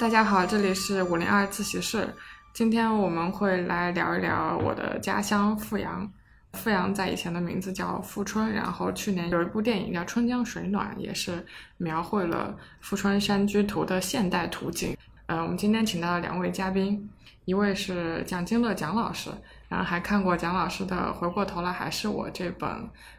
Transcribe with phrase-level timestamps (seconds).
[0.00, 2.12] 大家好，这里是五零二自习室。
[2.52, 6.10] 今天我们会来聊一聊我的家乡阜阳。
[6.52, 14.96] 阜阳在以前的名字叫富春，然后去年有一部电影叫《春江水暖》，也是描绘了富春山居图的现代图景。
[15.26, 17.08] 呃，我们今天请到了两位嘉宾，
[17.44, 19.30] 一位是蒋金乐蒋老师，
[19.68, 22.68] 然后还看过蒋老师的《回过头来还是我》这本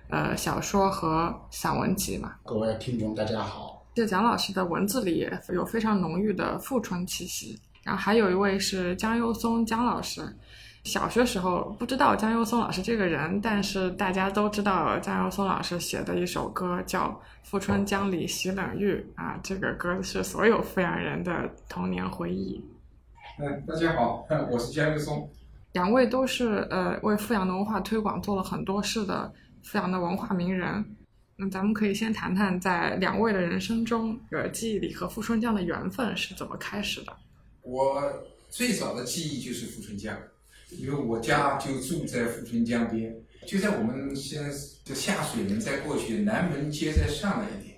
[0.09, 2.35] 呃小说和散文集嘛。
[2.43, 3.82] 各位听众，大家好。
[3.93, 7.59] 这蒋老师的文字里也有非常浓郁的富春气息。
[7.83, 10.21] 然后还有一位是江优松江老师。
[10.83, 17.07] 小学时候不知道江优松老师这个人，但是大家都知道江优松老师写的一首歌叫
[17.43, 22.61] 《富春江里洗冷浴》啊，这个歌是所有阜阳人的童年回忆。
[23.39, 25.29] 嗯，大家好，我是江优松。
[25.71, 29.31] 两位都是呃为阜阳的文化推广做了很多事的
[29.61, 30.83] 阜阳的文化名人。
[31.35, 37.13] 那咱们可以先谈谈在两位的人生中，呃记忆里和富春江的缘分是怎么开始的？
[37.61, 38.03] 我
[38.49, 40.17] 最早的记忆就是富春江。
[40.79, 44.49] 因为我家就住在富春江边，就在我们现在
[44.83, 47.75] 的下水门再过去，南门街再上来一点，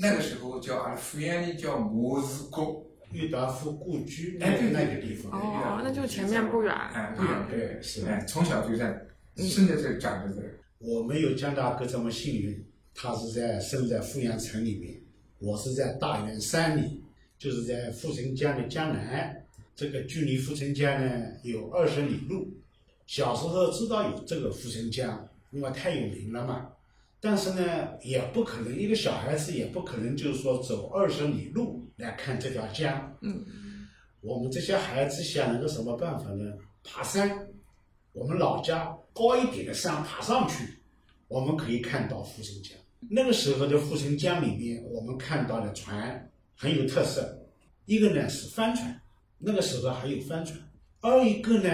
[0.00, 5.30] 那个时候叫啊，阜阳里叫摩斯沟，郁达夫故居哎，对那个地方。
[5.30, 6.74] 哦，那就前面不远。
[6.74, 8.04] 哎，不远，对，是。
[8.06, 9.06] 哎，从小就在，
[9.36, 10.42] 生在这，长在这。
[10.78, 14.94] 我没有江大哥这么幸运，他是在生在阜阳城里面，
[15.38, 17.02] 我是在大元山里，
[17.38, 19.44] 就是在富春江的江南。
[19.74, 22.46] 这个距离富春江呢有二十里路，
[23.06, 26.70] 小时候知道有这个富春江，因为太有名了嘛。
[27.20, 33.16] 但是呢，也不可能一个小孩子也不可能就是说走二十里路来看这条江。
[33.22, 33.44] 嗯。
[34.20, 36.52] 我们这些孩子想了个什么办法呢？
[36.82, 37.46] 爬山。
[38.12, 40.78] 我们老家高一点的山爬上去，
[41.26, 42.78] 我们可以看到富春江。
[43.10, 47.46] 那个时候的富春江里面，我们看到的船很有特色，
[47.86, 49.00] 一个呢是帆船。
[49.38, 50.58] 那个时候还有帆船，
[51.00, 51.70] 二一个呢，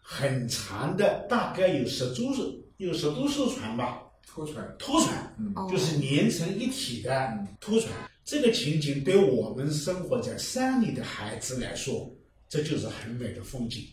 [0.00, 5.34] 很长的，大概有十多艘，有十多艘船吧，拖船，拖船，
[5.68, 7.92] 就是连成一体的拖船。
[8.24, 12.08] 这个情景对我们生活在山里的孩子来说，
[12.48, 13.84] 这就是很美的风景。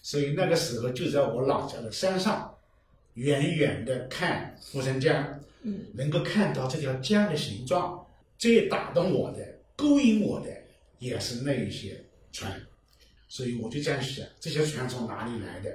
[0.00, 2.54] 所以那个时候就在我老家的山上，
[3.14, 5.40] 远远的看富春江，
[5.92, 8.00] 能够看到这条江的形状。
[8.36, 10.48] 最打动我的、勾引我的，
[10.98, 11.98] 也是那一些。
[12.32, 12.60] 船，
[13.28, 15.70] 所以我就这样想：这些船从哪里来的？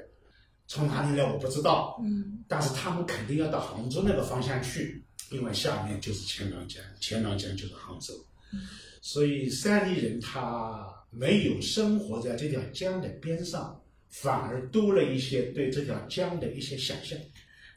[0.67, 1.97] 从哪里来我不知道。
[2.03, 2.44] 嗯。
[2.49, 5.01] 但是他们肯定要到杭州那个方向去，
[5.31, 8.13] 因为下面就是钱塘江，钱塘江就是杭州。
[8.51, 8.59] 嗯。
[9.01, 17.17] 所以山里人他没有生活在这条江的边上，反而多了一些对这条江的一些想象。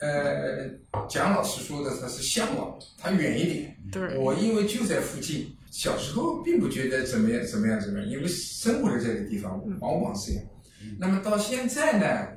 [0.02, 0.68] 呃，
[1.08, 3.76] 蒋老师说的他是向往，他远一点。
[3.90, 4.18] 对。
[4.18, 5.56] 我因为就在附近。
[5.70, 10.46] 小时候并不觉得怎么样怎么样怎么样，因为生活在这个地方，往往是这样。
[10.98, 12.28] 那么到现在呢，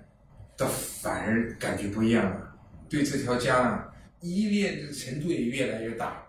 [0.55, 2.55] 倒反而感觉不一样了，
[2.87, 3.89] 对这条江啊
[4.21, 6.23] 依恋的程度也越来越大。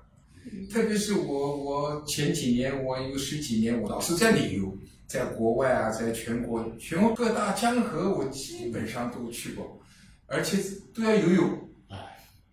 [0.73, 4.77] 特别是我，我前几年我有十几年我老是在旅游，
[5.07, 9.81] 在国外啊，在全国全国各大江河我基本上都去过，
[10.27, 10.59] 而且
[10.95, 11.69] 都要游泳。
[11.89, 11.97] 哎，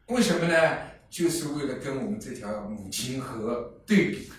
[0.08, 0.78] 为什么呢？
[1.10, 4.32] 就是为了跟我们这条母亲河对比，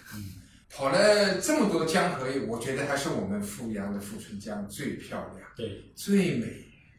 [0.69, 6.47] 跑了这么多江河，我觉得还是我们富阳的富春江最漂亮，对，最美，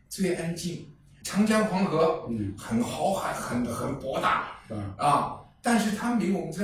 [0.08, 0.88] 最安静。
[1.24, 6.64] 长江黄河，嗯，很浩瀚，很很博大，嗯，啊，但是它没我们这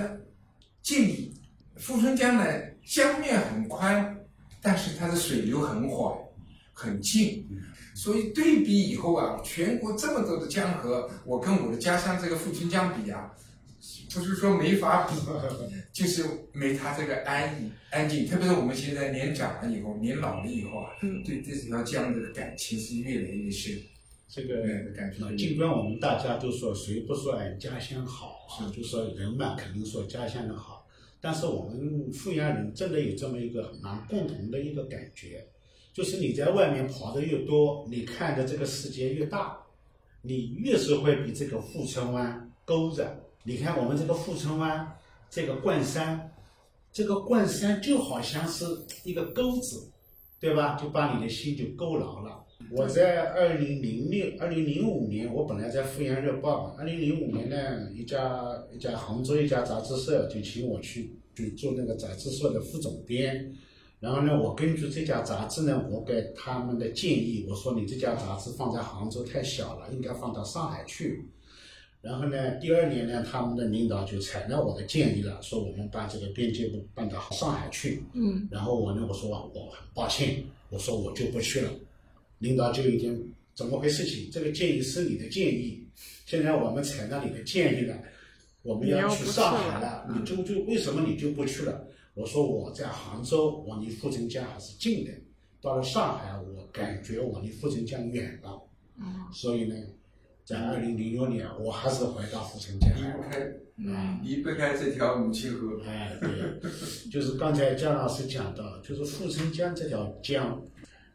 [0.81, 1.33] 静谧。
[1.77, 2.45] 富春江呢，
[2.85, 4.17] 江面很宽，
[4.61, 6.15] 但是它的水流很缓，
[6.71, 7.45] 很静。
[8.01, 13.31] 所以对比以后啊，全国这么多的江河，我跟我的家乡这个富春江比啊，
[14.11, 15.13] 不是说没法比，
[15.93, 18.25] 就是没他这个安逸、安静。
[18.25, 23.79] 特别是我们现在年长了以后，年老了以后啊，对这条江的感情是越来越深。
[24.27, 24.63] 这个
[24.95, 30.87] 感觉，尽管我们大家都说谁不说俺家乡好啊，就说人嘛肯定说家乡的好，
[31.21, 35.45] 但是我们富阳人真的有这么一个蛮共同的一个感觉。
[35.93, 39.57] 就是你在外面跑的越多，你看的这个世界越大，
[40.21, 43.19] 你越是会比这个富春湾勾着。
[43.43, 44.87] 你看我们这个富春湾，
[45.29, 46.31] 这个冠山，
[46.93, 48.65] 这个冠山就好像是
[49.03, 49.89] 一个钩子，
[50.39, 50.77] 对吧？
[50.81, 52.37] 就把你的心就勾牢了。
[52.69, 63.53] 我在二零零六、二零零五年，我本来在阜阳日报，二零零五年呢，一家一家杭州一家杂志社就请我去就做那个杂志社的副总编。
[64.01, 71.23] 然后呢，我根据这家杂志呢，我给他们的建议，我说你这家杂志放在杭州太小了，应该放到上海去。
[72.01, 78.03] 然后呢，第二年呢，他们的领导就采纳我的建议了，说我们把这个编辑部搬到上海去。
[78.13, 79.35] 嗯然后我呢，我说我
[79.69, 81.69] 很抱歉，我说我就不去了。
[82.39, 84.31] 领导就已经怎么回事情？
[84.31, 85.79] 这个建议是你的建议，
[86.25, 87.95] 现在我们采纳你的建议了，
[88.63, 91.85] 我们要去上海了，你你就就为什么你就不去了？
[92.21, 95.11] 我说我在杭州，我离富春江还是近的，
[95.59, 98.61] 到了上海，我感觉我离富春江远了，
[98.99, 99.75] 嗯所以呢，
[100.45, 102.91] 在二零零六年，我还是回到富春江。
[102.95, 105.81] 离不开嗯离不开这条母亲河。
[105.83, 110.61] 哎，对，就是刚才姜老师讲到，就是富春江这条江，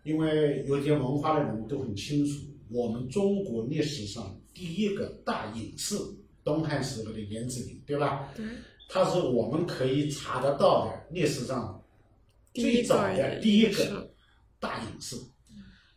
[0.02, 5.94] 因为有点文化的人都很清楚，我们中国历史上第一个大隐士，
[6.42, 8.32] 东汉时候的颜子陵，对吧？
[8.34, 8.44] 对，
[8.88, 11.82] 它是我们可以查得到的历史上
[12.54, 14.10] 最早的第一个
[14.58, 15.16] 大隐士。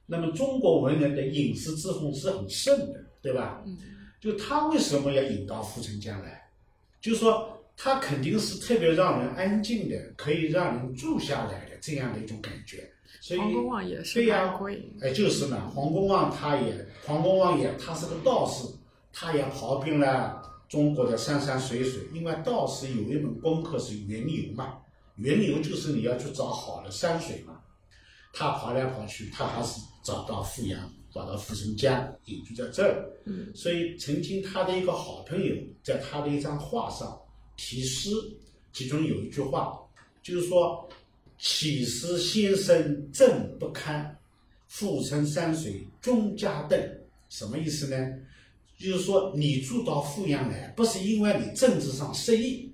[0.06, 3.62] 那么中国文人的隐士之风是很盛的，对吧？
[3.66, 3.78] 嗯
[4.20, 6.50] 就他为什么要引到富春江来？
[7.00, 12.92] 就是说他肯定是特别让人安静的，可以让人住下来的这样的一种感觉。
[13.22, 14.60] 所以黄公望也是对呀。
[15.02, 18.68] 哎，就是嘛，黄公望他也，黄公望也，他是个道士，
[19.14, 22.02] 他也跑遍了中国的山山水水。
[22.14, 24.78] 因为道士有一门功课是云游嘛，
[25.18, 27.60] 云游就是你要去找好的山水嘛。
[28.32, 30.80] 他跑来跑去，他还是找到富阳，
[31.12, 33.10] 找到富春江，隐居在这儿。
[33.26, 37.20] 嗯所以曾经他的一个好朋友在他的一张画上
[37.58, 38.12] 题诗，
[38.72, 39.78] 其中有一句话，
[40.22, 40.88] 就是说
[41.40, 44.16] ：“岂思先生正不堪，
[44.68, 46.80] 富春山水终家邓。”
[47.30, 48.14] 什么意思呢？
[48.80, 52.72] 就是说你住到富阳来，不是因为你政治上失意，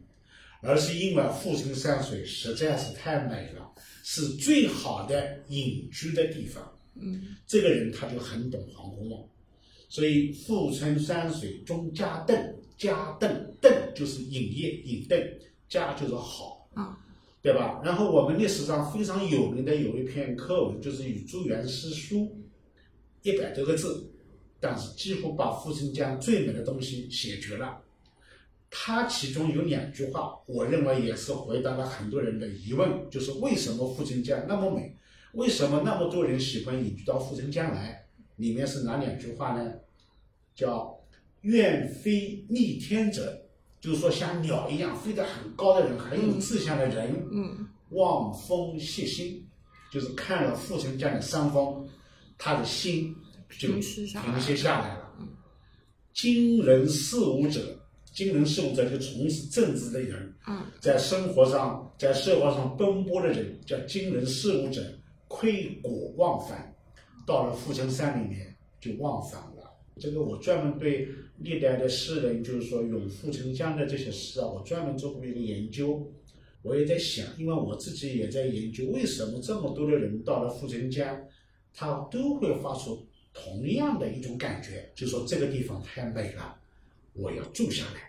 [0.62, 3.70] 而是因为富春山水实在是太美了，
[4.04, 6.72] 是最好的隐居的地方。
[6.98, 9.22] 嗯这个人他就很懂黄公望，
[9.90, 15.20] 所以富春山水中加邓，加邓邓就是隐业隐邓，
[15.68, 16.98] 家就是好，啊
[17.42, 17.82] 对吧？
[17.84, 22.20] 然后我们历史上非常有名的有一篇课文，就是《与朱元诗书》，
[23.24, 24.10] 一百多个字，
[24.60, 27.82] 但是几乎把富春江最美的东西写绝了。
[28.70, 34.96] 他其中有两句话，我认为也是回答了很多人的疑问，就是为什么富春江那么美？
[35.34, 38.06] 为什么那么多人喜欢隐居到富春江来？
[38.38, 39.72] 里面是哪两句话呢？
[40.56, 41.00] 叫
[41.42, 43.46] “愿飞逆天者”，
[43.80, 49.46] 就是说像鸟一样飞得很高的人，很有志向的人，嗯望风谢心，
[49.92, 51.88] 就是看了富春江的山峰，
[52.38, 53.16] 他的心
[53.50, 54.22] 就平息下
[54.80, 55.12] 来了。
[56.14, 57.60] 经人事务者，
[58.14, 64.82] 今人事务者就从事政治的人，嗯在生活上、在社会上奔波的人，叫今人事务者，
[65.28, 66.74] 窥果忘返，
[67.28, 69.72] 到了富春山里面就忘返了。
[69.98, 71.08] 这个我专门对
[71.38, 76.12] 历代的诗人，就是说咏富春江的这些诗啊，我专门做过一个研究。
[76.62, 81.22] 我也在想，因为我自己也在研究，为什么这么多的人到了富春江，
[81.74, 86.58] 他都会发出同样的一种感觉，就说这个地方太美了，
[87.14, 88.02] 我要住下来。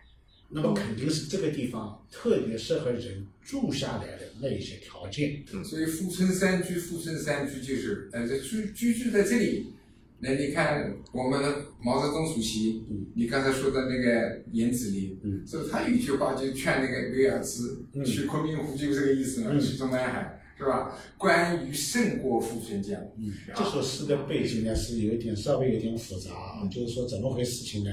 [0.48, 5.42] 那么肯定是这个地方特别适合人住下来的那一些条件。
[5.64, 9.72] 所以富春山居，富春山居就是呃，这居居住在这里。
[10.20, 20.96] 那你看我们的毛泽东主席，嗯你刚才说的那个严子陵，嗯所以他有一句话就劝那个刘雅芝嗯去昆明湖，就这个意思嘛，嗯去中南海是吧？
[21.18, 27.90] 关于胜过富春江，嗯，这首诗的背景呢是有一点稍微有点复杂啊，就是说怎么回事情呢？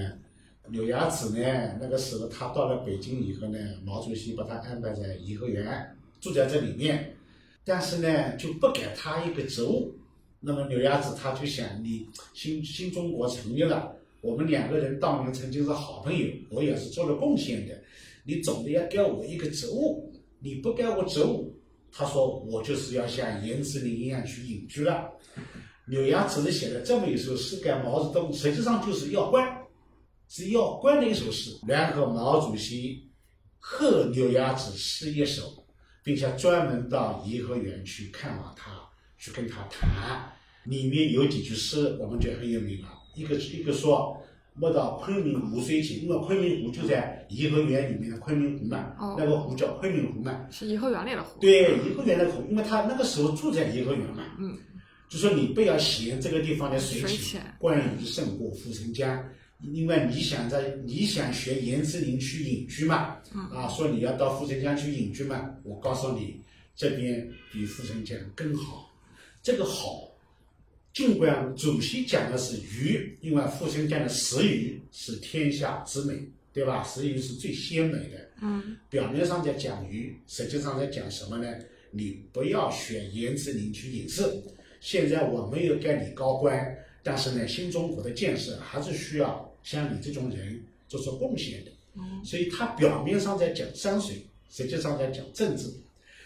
[0.69, 7.13] 柳芽子呢，那个时候他到了北京以后呢，毛主席把他安排在颐和园，住在这里面，
[7.65, 9.93] 但是呢就不给他一个职务。
[10.39, 17.77] 那么柳芽子他就想，你新新中国成立了，我们两个人当年曾经是好朋友，我也是做了贡献的，
[18.23, 21.53] 你总得要给我一个职务，你不给我职务，
[21.95, 25.11] 他说我就是要像颜子陵一样去隐居了。
[25.85, 29.47] 柳芽只是写了这么一首诗给毛泽东，实际上就是要官，
[30.27, 31.51] 是要官的一首诗。
[31.67, 33.07] 然后毛主席
[33.59, 35.43] 贺柳芽子诗一首，
[36.03, 38.71] 并且专门到颐和园去看望他，
[39.17, 40.33] 去跟他谈。
[40.65, 44.17] 里面有几句诗我们就很有名了，一个一个说。
[44.55, 50.45] 莫到昆明湖水情，因为昆明湖就在颐和园里面的昆明湖嘛，哦那个湖叫昆明湖嘛。
[50.51, 51.39] 是颐和园里的湖。
[51.39, 54.57] 对，颐和园的湖，因为他那个时候住在颐和园嘛，嗯，
[55.09, 59.23] 就说你不要嫌这个地方的水水浅浅，关羽胜过富春江，
[59.61, 66.39] 因为你想在你想学颜之陵去隐居嘛，嗯啊，说你要到富春江去隐居嘛，我告诉你，
[66.75, 68.91] 这边比富春江更好，
[69.41, 70.09] 这个好，
[70.93, 76.13] 尽管主席讲的是鱼，因为富春江的食鱼是天下之美，
[76.53, 76.83] 对吧？
[76.83, 78.29] 食鱼是最鲜美的。
[78.41, 81.51] 嗯表面上在讲鱼，实际上在讲什么呢？
[81.91, 84.23] 你不要选严志林去影视。
[84.79, 91.71] 现在我没有盖你高官，但是呢，新中国的建设还是需要像你这种人做出贡献的。
[91.95, 95.73] 嗯所以他表面上在讲山水，实际上在讲政治。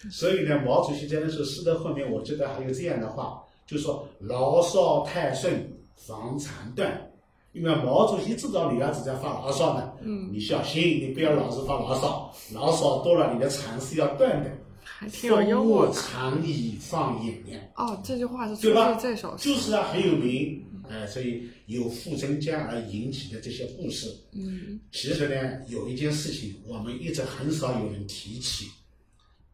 [0.10, 5.52] 所以呢，毛主席在那首诗的后面，我记得还有这样的话，就说“牢骚太盛，
[5.96, 7.12] 防残断”。
[7.54, 14.52] 因为毛主席知道你儿子在发牢骚呢，嗯，你小心，你不要老是发牢骚，牢骚多了，你的肠是要断的。
[14.84, 16.04] 还挺有幽默风感。
[16.04, 19.50] 长以放眼量，哦，这句话是出对吧自这首诗。
[19.50, 20.64] 就是啊，很有名。
[20.90, 28.68] 哎、所以有富春江而引起的这些故事，嗯其实呢，有一件事情我们一直很少有人提起。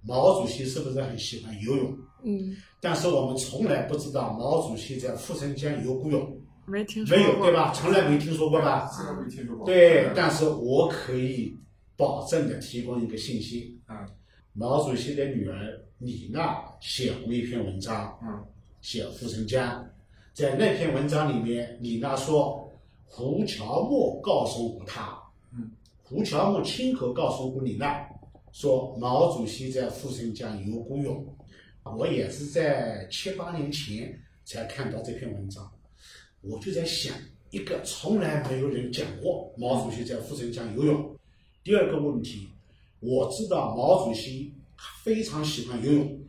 [0.06, 1.98] 毛主席是不是很喜欢游泳？
[2.24, 7.26] 嗯，但是我们从来不知道毛主席在富春江游过泳，没听说过。
[7.26, 7.54] 没有对？
[7.54, 7.72] 吧？
[7.74, 8.90] 从来没听说过吧？
[8.98, 9.66] 这个没听说过。
[9.66, 11.58] 对，但是我可以
[11.96, 13.96] 保证的提供一个信息：嗯
[14.54, 18.46] 毛主席的女儿李娜写过一篇文章，嗯
[18.82, 19.84] 写富春江，
[20.34, 22.72] 在那篇文章里面，李娜说
[23.06, 25.18] 胡乔木告诉过她，
[25.54, 25.72] 嗯，
[26.04, 28.06] 胡乔木亲口告诉过李娜，
[28.52, 31.26] 说毛主席在富春江游过泳。
[31.98, 35.70] 我也是在七八年前才看到这篇文章，
[36.44, 37.16] 我就在想，
[37.52, 41.16] 一个从来没有人讲过毛主席在富春江游泳。
[41.64, 42.50] 第二个问题，
[43.00, 44.54] 我知道毛主席
[45.04, 46.20] 非常喜欢游泳，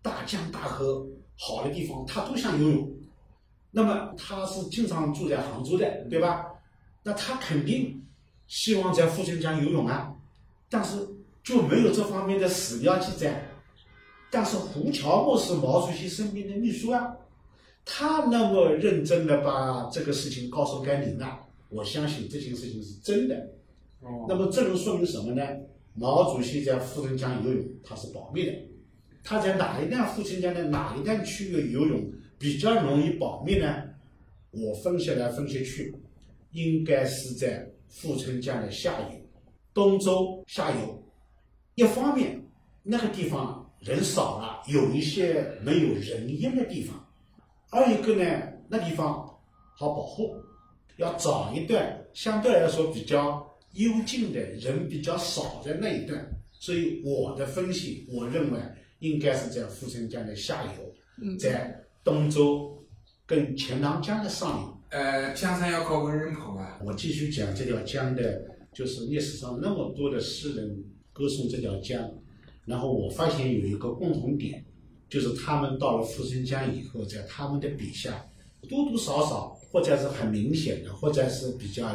[0.00, 2.90] 大江大河好的地方他都想游泳。
[3.70, 6.46] 那么他是经常住在杭州的，对吧？
[7.02, 8.02] 那他肯定
[8.48, 10.10] 希望在富春江游泳啊，
[10.70, 11.06] 但是
[11.44, 13.46] 就没有这方面的史料记载。
[14.30, 17.14] 但是胡乔木是毛主席身边的秘书啊，
[17.84, 23.36] 他那么认真的把这个事情告诉甘李娜，我相信这件事情是真的。
[24.00, 25.42] 哦那么这能说明什么呢？
[25.94, 28.52] 毛主席在富春江游泳，他是保密的。
[29.22, 33.84] 他在哪一段富春江的哪一段区域游泳比较容易保密呢？
[34.52, 35.94] 我分析来分析去，
[36.52, 39.20] 应该是在富春江的下游，
[39.74, 41.02] 东周下游。
[41.74, 42.40] 一方面，
[42.82, 46.96] 那个地方人少了，有一些没有人烟的地方；
[47.70, 48.24] 二一个呢，
[48.68, 49.14] 那地方
[49.76, 50.34] 好保护，
[50.96, 56.28] 要找一段相对来说比较幽静的人比较少的那一段。
[56.52, 58.60] 所以我的分析，我认为
[58.98, 61.74] 应该是在富春江的下游，嗯在
[62.04, 62.76] 东周
[63.24, 64.76] 跟钱塘江的上游。
[64.90, 66.78] 呃，江山要靠文人跑啊。
[66.84, 68.42] 我继续讲这条江的，
[68.74, 72.10] 就是历史上那么多的诗人歌颂这条江，
[72.66, 74.64] 然后我发现有一个共同点，
[75.10, 78.24] 就是他们到了富春江以后，在他们的笔下，
[78.68, 81.92] 多多少少或者是很明显的，或者是比较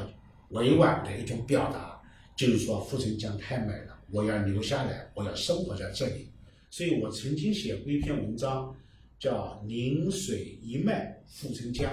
[0.50, 2.00] 委婉的一种表达，
[2.36, 6.30] 就是说富春江太美了，我要留下来，我要生活在这里。
[6.70, 8.76] 所以我曾经写过一篇文章，
[9.18, 11.90] 叫《临水一脉富春江》，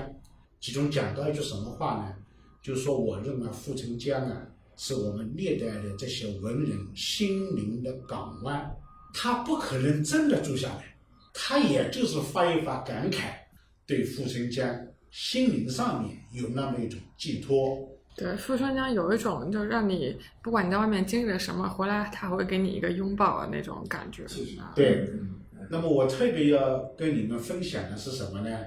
[0.60, 2.16] 其中讲到一句什么话呢？
[2.60, 4.42] 就是说，我认为富春江啊，
[4.76, 8.76] 是我们历代的这些文人心灵的港湾，
[9.14, 10.91] 他不可能真的住下来，
[11.32, 13.32] 他也就是发一发感慨，
[13.86, 17.78] 对富春江心灵上面有那么一种寄托。
[18.14, 24.28] 对，富春江有一种就让你不管你在外面经历了什么，回来他会给你一个拥抱的那种感觉。
[24.28, 28.58] 是是啊对嗯那么我特别要跟你们分享的是什么呢？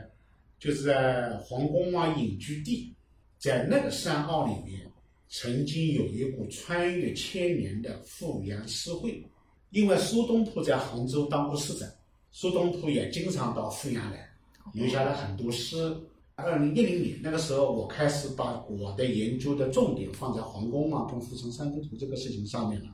[0.57, 2.95] 就是在黄公望隐居地，
[3.37, 4.89] 在那个山坳里面，
[5.29, 9.23] 曾经有一股穿越千年的富阳诗会。
[9.71, 11.87] 因为苏东坡在杭州当过市长，
[12.37, 14.29] 苏东坡也经常到富阳来，
[14.73, 15.95] 留下了很多诗。
[16.35, 22.89] 二零一零年那个时候，我开始把我的研究的重点放在黄公望跟富春山居图这个事情上面了。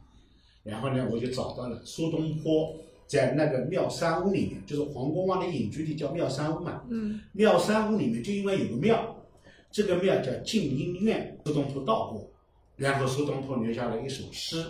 [0.62, 2.71] 然后呢，我就找到了苏东坡
[3.07, 6.83] 在那个妙山屋里面，就是黄公望的隐居地叫妙山屋嘛。
[6.91, 9.25] 嗯妙山屋里面就因为有个庙，
[9.71, 12.29] 这个庙叫静音院，苏东坡到过，
[12.75, 14.63] 然后苏东坡留下了一首诗。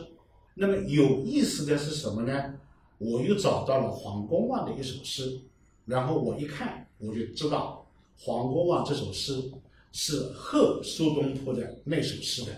[0.55, 2.53] 那么有意思的是什么呢？
[3.01, 5.37] 我又找到了黄公望的一首诗，
[5.85, 7.83] 然后我一看，我就知道
[8.17, 9.33] 黄公望这首诗
[9.91, 12.51] 是贺苏东坡的那首诗的，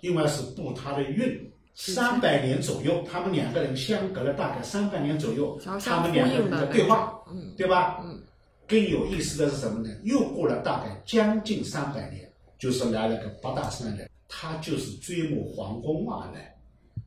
[0.00, 1.50] 因为是步他的韵。
[1.76, 8.00] 三百年左右，他们两个人相隔了大概三百年左右，他们两个人的的对话，嗯对吧？
[8.04, 8.22] 嗯，
[8.68, 9.92] 更有意思的是什么呢？
[10.04, 16.56] 又过了大概将近三百年，就是来了个八大山人，他就是追慕黄公望来，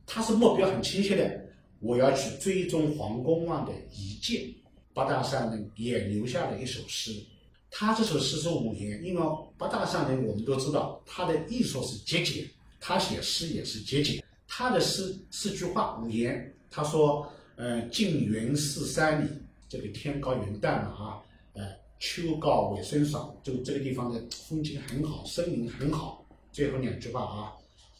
[0.04, 1.40] 他是目标很清晰的，
[1.80, 4.56] 我要去追踪黄公望的遗迹。
[4.94, 7.12] 八大山人也留下了一首诗，
[7.70, 9.22] 他这首诗是五言，因为
[9.56, 12.44] 八大山人我们都知道，他的艺术是节俭，
[12.80, 14.20] 他写诗也是节俭。
[14.48, 19.30] 他的诗四句话五言，他说：“呃，近云四三里，
[19.68, 21.64] 这个天高云淡了啊，呃，
[22.00, 27.52] 秋高尾声爽，就这个地方的风景很好，森林很好。”最后两句话啊，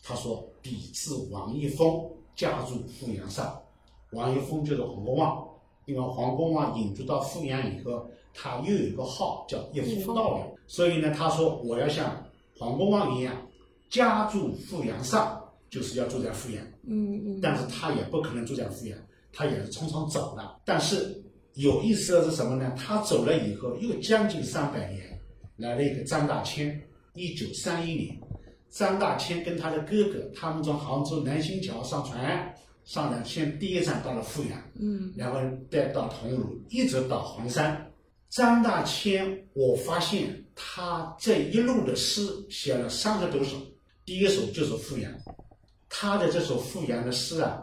[0.02, 3.56] 他说：“抵制王一峰，家住富阳上。”
[4.12, 5.46] 王一峰就是黄公望，
[5.84, 12.24] 因为黄公望隐居到富阳以后，他又有一个号叫一夫道人，所以呢，他说我要像
[12.56, 13.34] 黄公望一样，
[13.90, 15.38] 家住富阳上，
[15.68, 16.64] 就是要住在富阳。
[16.84, 17.40] 嗯嗯。
[17.42, 18.98] 但是他也不可能住在富阳，
[19.32, 20.60] 他也是匆匆走了。
[20.64, 21.22] 但是
[21.54, 22.74] 有意思的是什么呢？
[22.76, 25.20] 他走了以后，又将近三百年，
[25.56, 26.80] 来了一个张大千，
[27.14, 28.18] 一九三一年，
[28.70, 32.54] 张大千跟他的哥哥，他们从杭州南新桥上船。
[32.88, 35.38] 上来，先第一站到了富阳，嗯，然后
[35.70, 37.86] 再到桐庐，一直到黄山。
[38.30, 43.58] 张大千，我发现他这一路的诗写了三十多首，
[44.06, 45.12] 第一首就是富阳。
[45.90, 47.62] 他的这首富阳的诗啊，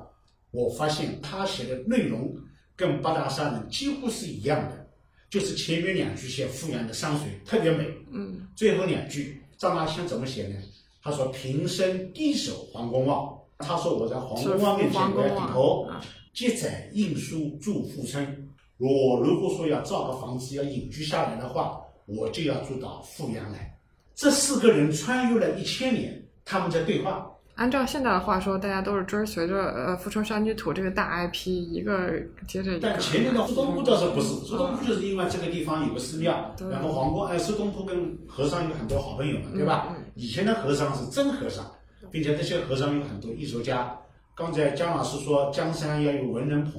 [0.51, 2.31] 我发现他写的内容
[2.75, 4.87] 跟八大山人几乎是一样的，
[5.31, 10.55] 就是前面两句写富阳的山水特别美，嗯，最后两句张大千怎么写呢？
[11.01, 15.87] 他说：“平生第一首黄公望。”他说：“我在黄公望面前我要低头，
[16.33, 18.47] 接载印书住富春。
[18.77, 23.77] 我如果说要造个房子要隐居下来的话，我就要住到富阳来。”
[24.15, 27.31] 这四个人穿越了一千年，他们在对话。
[27.55, 32.11] 按照现在的话说，大家都是追随着呃富春山居图这个大 IP 一个
[32.47, 32.89] 接着一个。
[32.89, 34.27] 但前面的苏东坡倒是不是？
[34.45, 39.95] 苏东坡就是因为这个地方有个寺庙，然后黄公哎，苏东坡跟和尚有很多好朋友嘛，对吧？
[40.15, 41.65] 以前的和尚是真和尚。
[42.11, 43.97] 并且这些和尚有很多艺术家。
[44.35, 46.73] 刚才姜老师说，江山要有文人捧。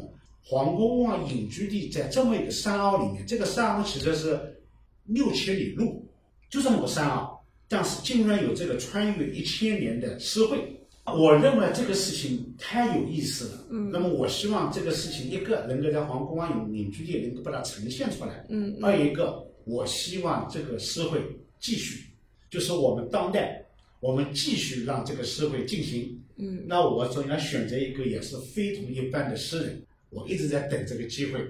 [0.48, 4.38] 黄公望隐居地在这么一个山坳里面，这个山坳其实是
[5.06, 6.08] 六千里路，
[6.48, 10.58] 就这么个山坳，但是竟然有这个穿越一千年的诗会。
[11.04, 13.66] 我认为这个事情太有意思了。
[13.70, 13.90] 嗯。
[13.90, 18.46] 那么我希望这个事情，一个能够在黄公望隐隐居地能够把它呈现出来。
[18.48, 18.76] 嗯。
[18.80, 21.20] 二一个，我希望这个诗会
[21.58, 22.04] 继续，
[22.50, 23.65] 就是我们当代。
[24.00, 26.20] 我们继续让这个社会进行。
[26.36, 29.82] 嗯，那我总要选择一个也是非同一般的诗人。
[30.10, 31.40] 我一直在等这个机会，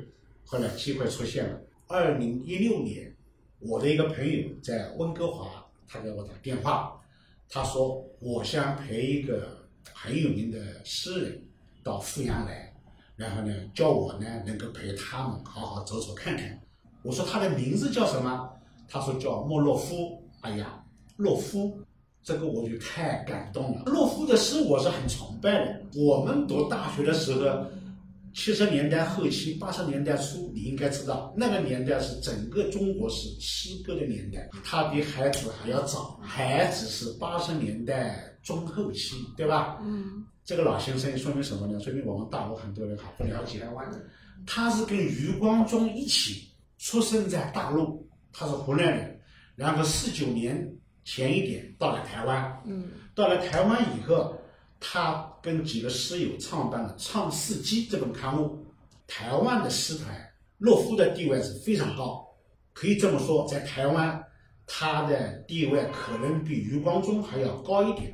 [0.44, 1.60] 后来机会出现了。
[1.88, 3.14] 二零一六年，
[3.58, 7.00] 我的一个朋友在温哥华，他给我打电话，
[7.48, 11.42] 他说我想陪一个很有名的诗人
[11.82, 12.72] 到富阳来，
[13.16, 16.60] 然后呢叫我呢能够陪他们好好走走看看。
[17.02, 18.52] 我说他的名字叫什么？
[18.88, 20.22] 他说叫莫洛夫。
[20.42, 20.84] 哎呀，
[21.16, 21.78] 洛夫。
[22.26, 23.84] 这个我就太感动了。
[23.86, 25.80] 洛夫的诗我是很崇拜的。
[25.94, 27.64] 我们读大学的时候，
[28.34, 34.50] 七十年代后期、八十年代初，你应该知道，那个年代是整个中国是诗歌的年代。
[34.64, 39.78] 他比孩子还要早，孩子是八十年代中后期，对吧？
[39.82, 40.24] 嗯。
[40.44, 41.78] 这个老先生说明什么呢？
[41.78, 43.88] 说明我们大陆很多人还不了解台湾。
[44.44, 49.20] 他是跟余光中一起出生在大陆，他是湖南人，
[49.54, 50.68] 然后四九年。
[51.06, 54.36] 前一点到了台湾，嗯，到了台湾以后，
[54.80, 58.58] 他跟几个诗友创办了《创世纪》这本刊物。
[59.06, 62.26] 台湾的诗坛，洛夫的地位是非常高，
[62.72, 64.20] 可以这么说，在台湾，
[64.66, 68.12] 他的地位可能比余光中还要高一点。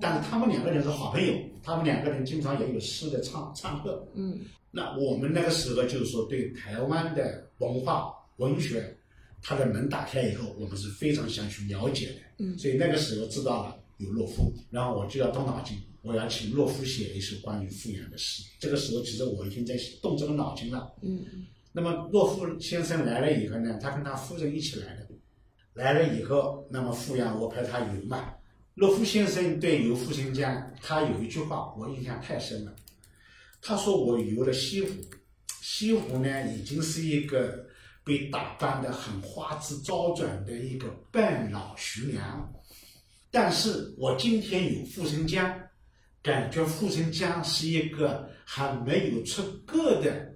[0.00, 4.06] 但是他们两个人是好朋友，他们两个人经常也有诗的唱唱和。
[4.14, 4.38] 嗯，
[4.70, 8.96] 那我们那个时候就是说，对台湾的文化文学。
[9.42, 12.14] 他的门打开以后，我们是非常想去了解的。
[12.38, 18.42] 嗯，所以那个时候知道了有洛夫，然后我就要动脑筋，我要请洛夫写一首关于富阳的诗。
[18.58, 20.92] 这个时候其实我已经在动这个脑筋了。
[21.02, 21.24] 嗯，
[21.72, 25.06] 那么洛夫先生来了以后呢，他跟他夫人一起来的，
[25.74, 28.34] 来了以后，那么富阳我陪他游嘛。
[28.74, 32.74] 洛夫先生对游富春江，他有一句话我印象太深了。
[33.62, 34.88] 他说我游了西湖，
[35.62, 37.69] 西湖呢已经是一个。
[38.02, 42.52] 被打扮得很花枝招展的一个半老徐娘，
[43.30, 45.60] 但是我今天有富春江，
[46.22, 50.34] 感觉富春江是一个还没有出阁的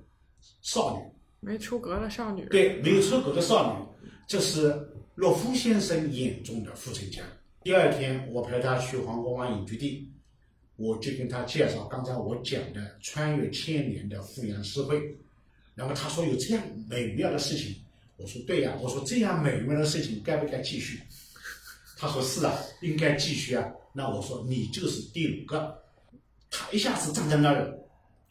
[0.61, 1.03] 少女，
[1.41, 4.79] 没出阁的少女，对，没有出阁的少女，这是
[5.15, 7.25] 洛夫先生眼中的富春江。
[7.63, 10.13] 第二天，我陪他去黄公望隐居地，
[10.77, 15.19] 我就跟他介绍刚才我讲的穿越千年的富阳诗会。
[15.75, 17.75] 然后他说有这样美妙的事情，
[18.17, 21.01] 我说对呀，我说这样美妙的事情该不该继续？
[21.97, 23.67] 他说是啊，应该继续啊。
[23.93, 25.83] 那我说你就是第五个，
[26.51, 27.79] 他一下子站在那儿，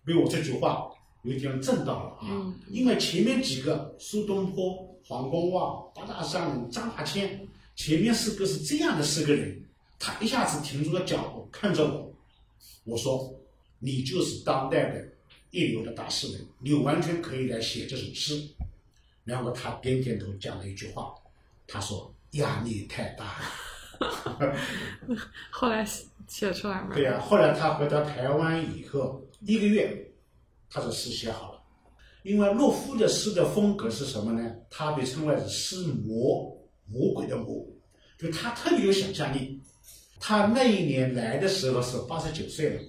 [0.05, 0.89] 被我这句话
[1.23, 2.53] 有点震到了啊。
[2.69, 4.75] 因为前面几个苏东坡、
[5.05, 7.39] 黄公望、八大山人、张大千，
[7.75, 9.63] 前面四个是这样的四个人，
[9.97, 12.13] 他一下子停住了脚步，看着我，
[12.83, 13.33] 我说
[13.79, 15.07] ：“你就是当代的
[15.53, 18.45] 一流的大诗人，你完全可以来写这首诗。”
[19.23, 21.15] 然后他点点头，讲了一句话，
[21.65, 24.57] 他说：“压力太大了。
[25.49, 26.89] ”后来写写出来吗？
[26.93, 30.11] 对呀、后来他回到台湾以后一个月，
[30.69, 31.63] 他的诗写好了。
[32.23, 34.53] 因为洛夫的诗的风格是什么呢？
[34.69, 37.65] 他被称为是诗魔，魔鬼的魔，
[38.17, 39.61] 就他特别有想象力。
[40.19, 42.81] 他那一年来的时候是八十九岁了，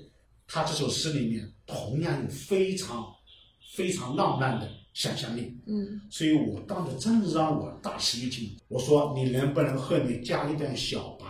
[0.48, 3.04] 他这首诗里面同样有非常
[3.74, 5.56] 非常浪漫的想象力。
[5.66, 8.56] 嗯所以我当时真是让我大吃一惊。
[8.68, 11.26] 我说你能不能后面加一段小白，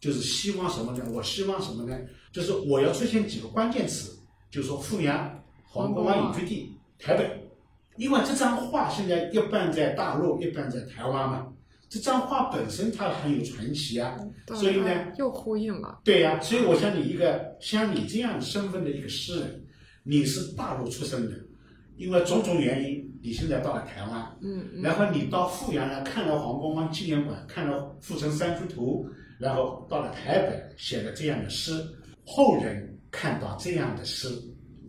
[0.00, 1.04] 就是希望什么呢？
[1.12, 1.98] 我希望什么呢？
[2.32, 4.18] 就是我要出现几个关键词，
[4.50, 7.48] 就是说富阳、黄公湾隐居地、台北，
[7.96, 11.52] 因为这张画现在一半在大陆，一半在台湾嘛。
[11.88, 14.16] 这张画本身它很有传奇啊，
[14.54, 16.00] 所以呢，又呼应了。
[16.04, 19.64] 对呀、所以我想你一个像你这样身份的一个诗人，
[20.02, 21.36] 你是大陆出生的，
[21.96, 31.72] 因为种种原因，你现在到了台湾，嗯嗯然后你到富阳来看了黄公望纪念馆，看了《富春山居图》，然后到了台北写了这样的诗，
[32.24, 34.28] 后人看到这样的诗，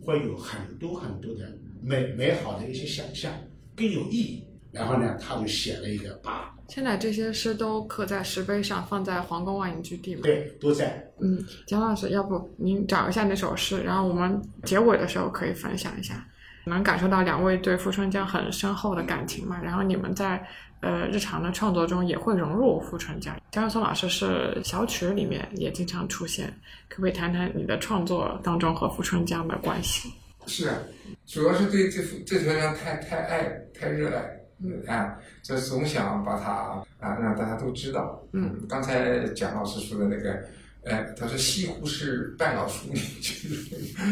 [0.04, 3.32] 会有很多很多的美美好的一些想象，
[3.76, 4.44] 更有意义。
[4.70, 10.20] 然后呢，他就写了一个把，现在这些诗都刻在石碑上，放在皇宫外隐居地嘛。
[10.22, 11.02] 对，都在。
[11.20, 16.24] 嗯，蒋老师，要不您找一下那首诗，然后我们结尾的时候可以分享一下，
[16.66, 19.58] 能感受到两位对富春江很深厚的感情嘛？
[19.62, 20.46] 然后你们在
[20.80, 23.34] 呃日常的创作中也会融入富春江。
[23.50, 26.52] 江友松老师是小曲里面也经常出现，
[26.88, 30.12] 可不可以谈谈你的创作当中和富春江的关系？
[30.46, 30.78] 是啊，
[31.26, 38.22] 主要是对这幅这条江太太爱太热爱，嗯啊，这总想把它啊让大家都知道。
[38.32, 40.42] 嗯，刚才蒋老师说的那个，
[40.82, 43.54] 呃，他说西湖是半老淑女， 就是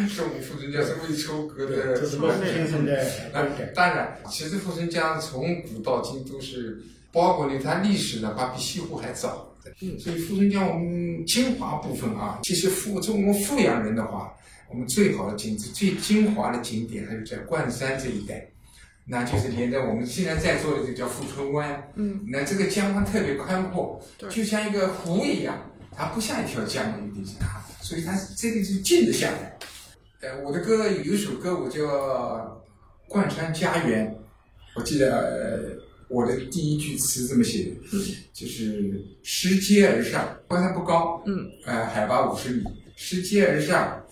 [0.09, 3.01] 是我们富春江是未收割的这是洛夫先生的
[3.33, 3.43] 啊。
[3.75, 6.81] 当然，其实富春江从古到今都是，
[7.13, 9.73] 包括呢它历史的话，比西湖还早的。
[9.83, 14.33] 嗯所以富春江我们精华部分啊，其实富从我们富阳人的话，
[14.71, 18.49] 我们最好的景致、最精华的景点还是在冠山这一带，
[19.09, 21.93] 那就是连着我们现在在座的这个叫富春湾。
[21.95, 25.57] 嗯，那这个江湾特别宽阔，对就像一个湖一样，
[25.93, 29.57] 它不像一条江一定是它，所以它这个是静得下来。
[30.23, 31.81] 呃，我的歌有一首歌我叫
[33.07, 34.09] 《贯穿家园》，
[34.75, 37.77] 我记得、呃、我的第一句词这么写的，
[38.33, 42.65] 就是拾阶而上，冠山不高，嗯，呃，海拔五十米，
[42.97, 44.03] 拾阶而上，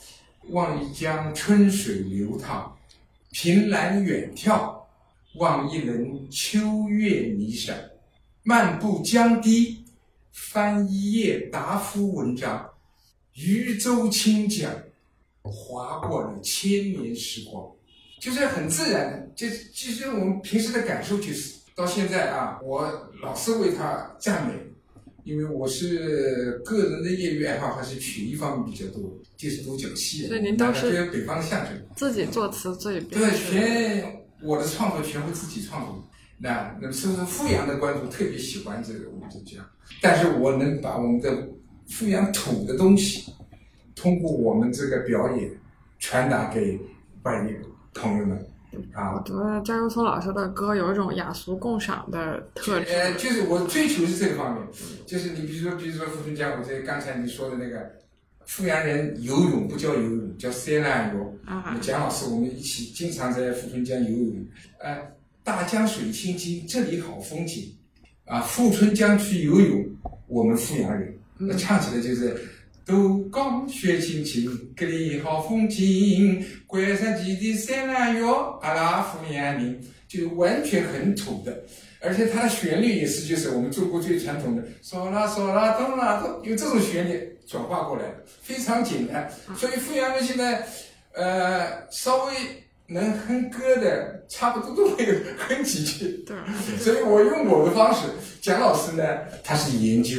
[0.51, 2.77] 望一江春水流淌，
[3.33, 4.74] 凭栏远眺，
[5.37, 7.75] 望一轮秋月霓裳，
[8.43, 9.85] 漫步江堤，
[10.33, 12.71] 翻一页达夫文章，
[13.35, 14.71] 渔舟轻桨，
[15.43, 17.69] 划过了千年时光，
[18.21, 19.29] 就是很自然的。
[19.35, 24.55] 就其实我们平时的感受就是，到现在啊，我老是为他赞美，
[25.25, 31.85] 因为我是个人的业余爱好还是曲艺方面比较多，就是独角戏，所以您都是那个北方相声。
[31.97, 33.51] 自己作词自己编对，曲。
[33.51, 36.05] 全我的创作全部自己创作。
[36.37, 39.65] 那那么，是不是富阳的观众特别喜欢这个我们这样？
[40.03, 41.49] 但是我能把我们的
[41.87, 43.33] 富阳土的东西，
[43.95, 45.51] 通过我们这个表演
[45.99, 46.79] 传达给
[47.23, 47.55] 外地
[47.95, 48.37] 朋友们
[48.93, 49.23] 啊我。
[49.23, 52.93] 觉得张友松老师的歌有一种雅俗共赏的特质。
[52.93, 54.67] 呃，就是我追求是这个方面，
[55.07, 57.93] 就是你比如说，比如说富春江，我这刚才你说的那个
[58.47, 61.39] 富阳人游泳不叫游泳，叫塞浪游。
[61.45, 64.47] 啊，蒋老师，我们一起经常在富春江游泳。
[64.79, 64.99] 呃，
[65.43, 67.73] 大江水清清，这里好风景。
[68.25, 69.85] 啊，富春江去游泳，
[70.29, 72.37] 我们富阳人，那唱起来就是。
[72.87, 76.45] 都江雪清清，这里好风景。
[76.67, 78.23] 关山基地山南月，
[78.61, 81.65] 阿拉富阳人，就完全很土的。
[82.01, 89.31] 而且它的旋律也是，就是我们中国最传统的嗦啦嗦啦哆啦哆，有这种旋律转化过来的，非常简单。
[89.57, 90.67] 所以富阳人现在，
[91.13, 92.33] 呃，稍微
[92.87, 95.07] 能哼歌的，差不多都会
[95.39, 96.25] 哼几句。
[96.27, 96.37] 对，
[96.79, 98.03] 所以我用我的方式，
[98.41, 99.05] 蒋老师呢，
[99.43, 100.17] 他是研究，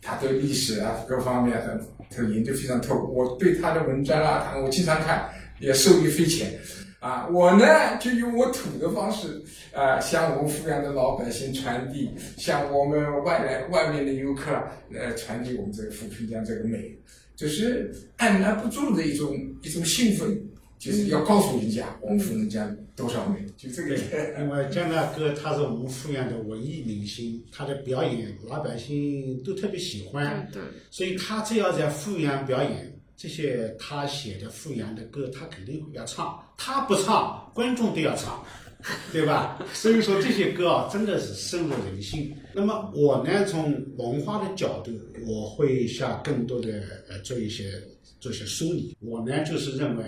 [0.00, 2.94] 他对历史啊各方面的，他研究非常透。
[2.94, 6.58] 我对他的文章啊，他我经常看，也受益匪浅。
[7.04, 7.66] 啊，我呢
[8.00, 9.42] 就用我土的方式，
[9.74, 14.50] 啊，向我们富阳的老百姓传递，向我们外来外面的游客，
[14.90, 16.96] 呃，传递我们这个富春江这个美，
[17.36, 20.34] 就是按捺不住的一种一种兴奋，
[20.78, 23.94] 就是要告诉人家我们富春江多少美，就这个。
[24.40, 38.44] 因为江大哥他是我们阜阳的文艺明星，他的表演老百姓都特别喜欢，对对，所以他只要在阜阳表演这些他写的阜阳的歌，他肯定要唱，他不唱，观众都要唱。
[39.10, 39.58] 对吧？
[39.72, 42.36] 所以说这些歌啊，真的是深入人心。
[42.52, 44.92] 那么我呢，从文化的角度，
[45.26, 47.82] 我会下更多的呃做一些
[48.20, 48.94] 做一些梳理。
[49.00, 50.04] 我呢就是认为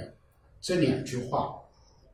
[0.61, 1.55] 这两句话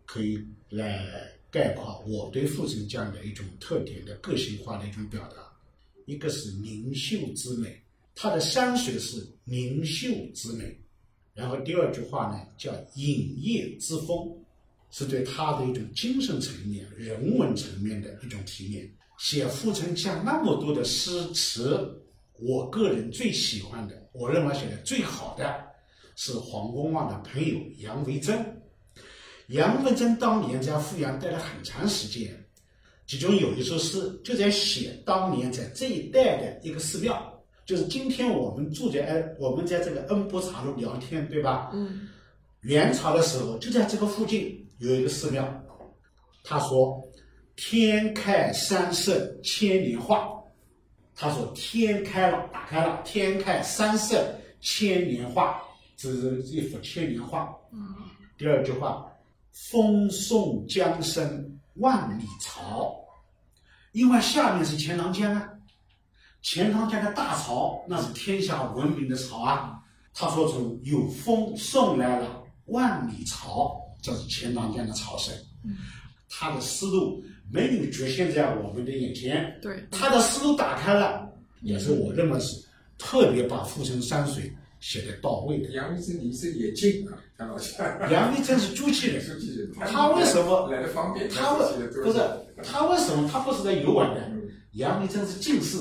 [0.07, 0.39] 可以
[0.71, 1.05] 来
[1.51, 5.53] 概括我对富城江的一种特点的个性化的一种表达。
[6.07, 7.77] 一个是灵秀之美，
[8.15, 10.79] 它的山水是灵秀之美。
[11.35, 14.31] 然后第二句话呢叫隐逸之风。
[14.95, 18.87] 是对他的一种精神层面、人文层面的一种提炼。
[19.19, 21.99] 写阜城江那么多的诗词，
[22.35, 25.65] 我个人最喜欢的，我认为写的最好的
[26.15, 28.39] 是黄公望的朋友杨维桢。
[29.47, 32.31] 杨维桢当年在阜阳待了很长时间，
[33.07, 37.32] 其中有一首诗就在写当年在这一带的一个寺庙，
[37.73, 41.71] 就是今天我们住在哎，我们在这个恩波茶路聊天，对吧？
[41.73, 42.07] 嗯。
[42.61, 44.63] 元朝的时候就在这个附近。
[44.77, 45.43] 有一个寺庙，
[46.45, 47.03] 他说
[47.57, 50.29] ：“天开三色千年画。”
[51.17, 54.23] 他说：“天开了，打开了，天开三色
[54.61, 55.59] 千年画，
[55.97, 57.57] 这是一幅千年画。”
[58.37, 59.11] 第二句话
[59.51, 62.95] ：“风送江声万里潮。”
[63.93, 65.49] 因为下面是钱塘江啊，
[66.43, 69.79] 钱塘江的大潮那是天下闻名的潮啊。
[70.15, 75.33] 他说：“从有风送来了万里潮。”这是钱塘江的潮声，
[76.29, 82.61] 他的思路没有局限在我们的眼前，对，他的思路打开了，也是我认为是
[82.99, 85.71] 特别把富春山水写的到位的。
[85.71, 88.11] 杨玉珍，你是也近啊，他老家。
[88.11, 91.29] 杨玉珍是朱祁人，朱祁人，他为什么来的方便？
[91.31, 91.65] 他为
[92.03, 92.19] 不是
[92.65, 94.29] 他为什么他不是在游玩的？
[94.73, 95.79] 杨玉珍是进士，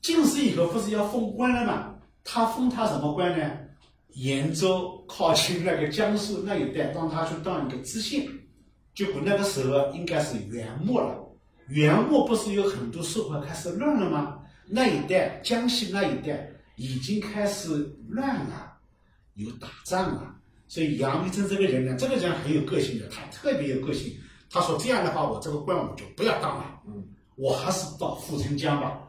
[0.00, 1.94] 进士以后不是要封官了吗？
[2.24, 3.50] 他封他什么官呢？
[4.14, 8.28] 延州靠近那个江苏那一带，让他去当一个知县。
[8.94, 11.16] 结果那个时候应该是元末了，
[11.68, 14.38] 元末不是有很多社会开始乱了吗？
[14.66, 17.68] 那一带江西那一带已经开始
[18.08, 18.72] 乱了，
[19.34, 20.34] 有打仗了。
[20.66, 24.12] 所以杨玉珍这个人呢，这个人很有个性的，他特别有个性。
[24.50, 27.04] 他说这样的话，我这个官我就不要当了，嗯
[27.36, 29.00] 我还是到富春江吧。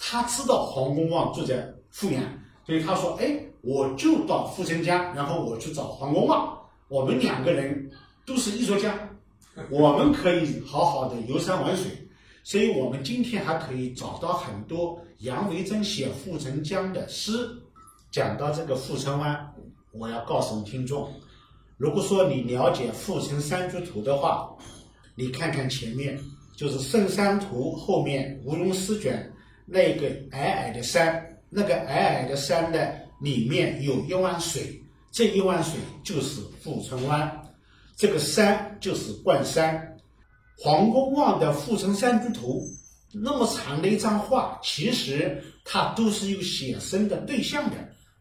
[0.00, 2.20] 他知道黄公望住在富阳，
[2.66, 6.58] 所以他说：“哎。”我就到富城江，然后我去找黄公望，
[6.88, 7.90] 我们两个人
[8.24, 8.98] 都是艺术家，
[9.68, 11.90] 我们可以好好的游山玩水，
[12.42, 17.46] 所以我们今天还可以找到很多杨维桢写富城江的诗。
[18.10, 19.54] 讲到这个富城湾，
[19.92, 21.12] 我要告诉听众，
[21.76, 24.50] 如果说你了解富城山居图的话，
[25.14, 26.18] 你看看前面
[26.56, 29.30] 就是圣山图后面吴用诗卷
[29.70, 33.08] 那个矮矮的山，那个矮矮的山的。
[33.22, 37.30] 里面有一湾水，这一湾水就是富春湾，
[37.94, 39.94] 这个山就是冠山。
[40.56, 42.66] 黄公望的《富春山居图》
[43.22, 47.76] 那么长的一张画，其实它都是有写生的对象的，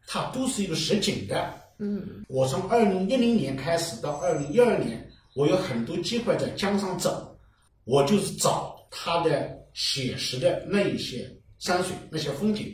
[0.05, 1.53] 它都是有实景的。
[1.77, 7.39] 嗯，我从二零一零年开始到二零一二年，我有很多机会在江上走，
[7.85, 12.73] 我就是找他的写实的那一些山水那些风景。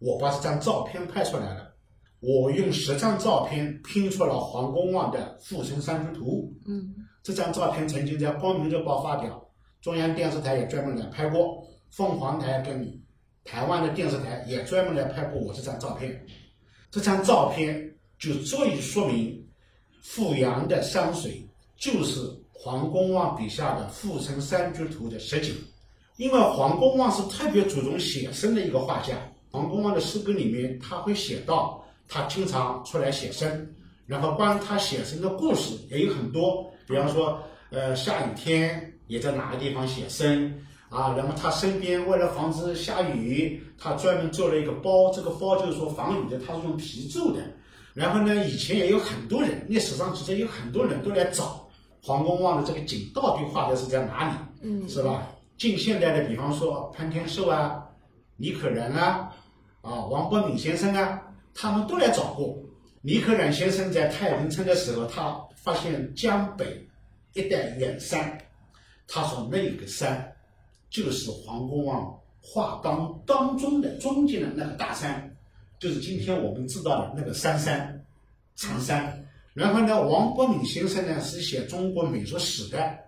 [0.00, 1.72] 我把这张照片拍出来了，
[2.20, 6.52] 我用十张照片拼出了黄公望的《富春山居图》。
[6.68, 9.42] 嗯，这张照片曾经在《光明日报》发表，
[9.80, 13.00] 中央电视台也专门来拍过，凤凰台跟
[13.44, 16.26] 台湾的电视台也专门来拍过我这张照片。
[16.90, 19.42] 这张照片就足以说明，
[20.02, 22.20] 富阳的山水就是
[22.52, 25.54] 黄公望笔下的《富春山居图》的实景，
[26.16, 29.14] 因为黄公望是特别注重写生的一个画家。
[29.50, 33.68] 黄公望的诗歌里面，他会写到他经常出来写生，
[34.06, 36.70] 然后关于他写生的故事也有很多。
[36.86, 40.52] 比方说，呃，下雨天也在哪个地方写生
[40.88, 41.14] 啊？
[41.16, 47.40] 然后他身边为了防止下雨，他专门做了一个包，这个包就是说防雨的，它是用皮做的。
[47.92, 51.64] 然后呢，以前也有很多人，历史上其实有很多人都来找
[52.02, 55.28] 黄公望的这个景到底画的是在哪里，嗯，是吧？
[55.56, 57.84] 近现代的，比方说潘天寿啊、
[58.36, 59.32] 李可染啊。
[59.82, 61.22] 啊，王伯敏先生啊，
[61.54, 62.56] 他们都来找过。
[63.02, 66.88] 李可染先生在太平村的时候，他发现江北
[67.34, 68.38] 一带远山，
[69.06, 70.34] 他说那个山
[70.88, 75.36] 就是黄公望画当当中的中间的那个大山，
[75.78, 78.02] 就是今天我们知道的那个三山，
[78.56, 79.22] 长山。
[79.52, 82.98] 然后呢，王伯敏先生呢是写中国美术史的，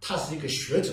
[0.00, 0.92] 他是一个学者，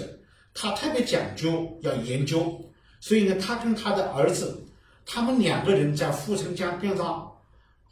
[0.55, 2.59] 他特别讲究要研究，
[2.99, 4.65] 所以呢，他跟他的儿子，
[5.05, 7.31] 他们两个人在富春江边上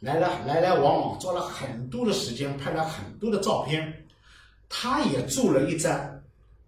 [0.00, 4.04] 来了来来往往，做了很多的时间，拍了很多的照片。
[4.68, 5.94] 他也做了一张《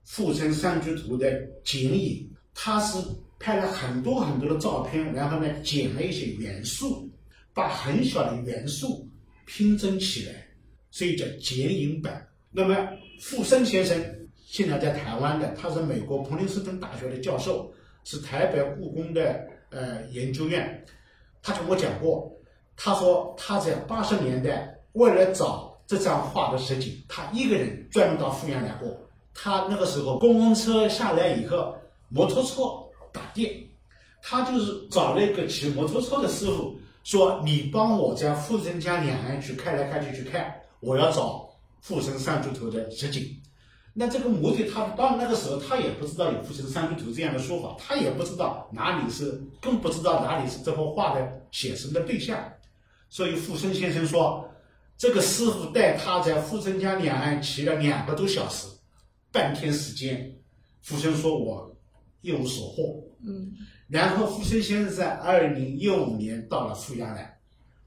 [0.05, 2.97] 富春山居图》的剪影，他是
[3.41, 7.11] 拍了很多很多的照片，然后呢，剪了一些元素，
[7.53, 9.09] 把很小的元素。
[9.49, 10.45] 拼针起来，
[10.91, 12.27] 所以叫剪影版。
[12.51, 12.77] 那么
[13.21, 13.97] 富森先生
[14.57, 17.71] 现在在台湾的，他是美国普林斯顿大学的教授，
[18.05, 20.83] 是台北故宫的呃研究院。
[21.43, 22.33] 他跟我讲过，
[22.75, 28.99] 他说他在八十年代为了找这张画的实景，他一个人专门到富阳来过。
[29.35, 31.77] 他那个时候公共车下来以后，
[32.09, 32.63] 摩托车
[33.13, 33.53] 打电，
[34.23, 36.75] 他就是找了一个骑摩托车的师傅。
[37.05, 41.47] 说你帮我在富春江两岸去开来开去去看，我要找
[41.83, 43.23] 富春山居图的实景。
[43.99, 52.39] 那这个目的，他到那个时候他也不知道有富春山居图这样的说法，他也不知道哪里是，更不知道哪里是这幅画的写生的对象。
[53.09, 54.47] 所以富春先生说，
[54.99, 58.69] 这个师傅带他在富春江两岸骑了两个多小时，
[59.33, 60.31] 半天时间。
[60.83, 61.75] 富生说我
[62.21, 63.03] 一无所获。
[63.25, 63.51] 嗯。
[63.89, 67.39] 然后，傅生先生在二零一五年到了富阳来，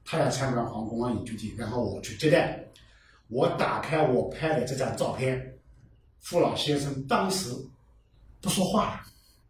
[0.04, 2.64] 他要参观黄公望研究地，然后我去接待。
[3.28, 5.54] 我打开我拍的这张照片，
[6.20, 7.50] 傅老先生当时
[8.40, 9.00] 不说话了，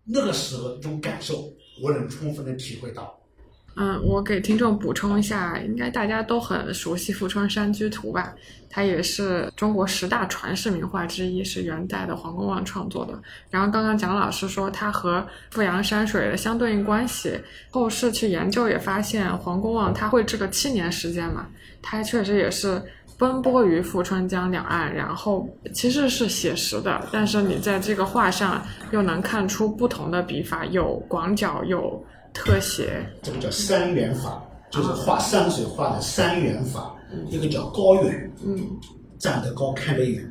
[0.05, 1.53] 那个时候那种感受，
[1.83, 3.17] 我能充分的体会到。
[3.77, 8.35] 嗯，我给听众补充一下，应该大家都很熟悉《富春山居图》吧？
[8.69, 13.23] 它也是中国十大传世名画之一，是元代的黄公望创作的。
[13.49, 21.49] 然后刚刚蒋老师说它和富阳山水的相对应关系，后世去研究也发现，黄公望他绘制了七年时间嘛，
[21.81, 22.83] 他确实也是
[23.21, 32.05] 奔波于富春江两岸，然后其实是写实的，但是你在这个画上又能看出不同的笔法，有广角，有。
[32.33, 36.95] 特写，这个叫三元法，就是画山水画的三元法。
[37.29, 38.57] 一个叫高远，嗯，
[39.19, 40.23] 站得高看得远；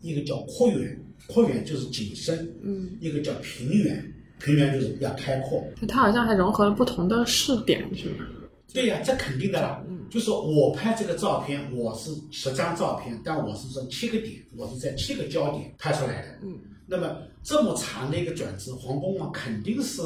[0.00, 4.04] 一个叫阔远，阔远就是景深；嗯，一个叫平远，
[4.40, 5.64] 平远就是比较开阔。
[5.86, 8.26] 它好像还融合了不同的视点，是吗？
[8.72, 9.82] 对呀，这肯定的啦。
[9.88, 16.38] 嗯，就是我拍这个照片，我是十张照片，但我是说七个点，我是在七个焦点拍出来的。
[16.42, 20.02] 嗯，那么这么长的一个转折，黄公望肯定是。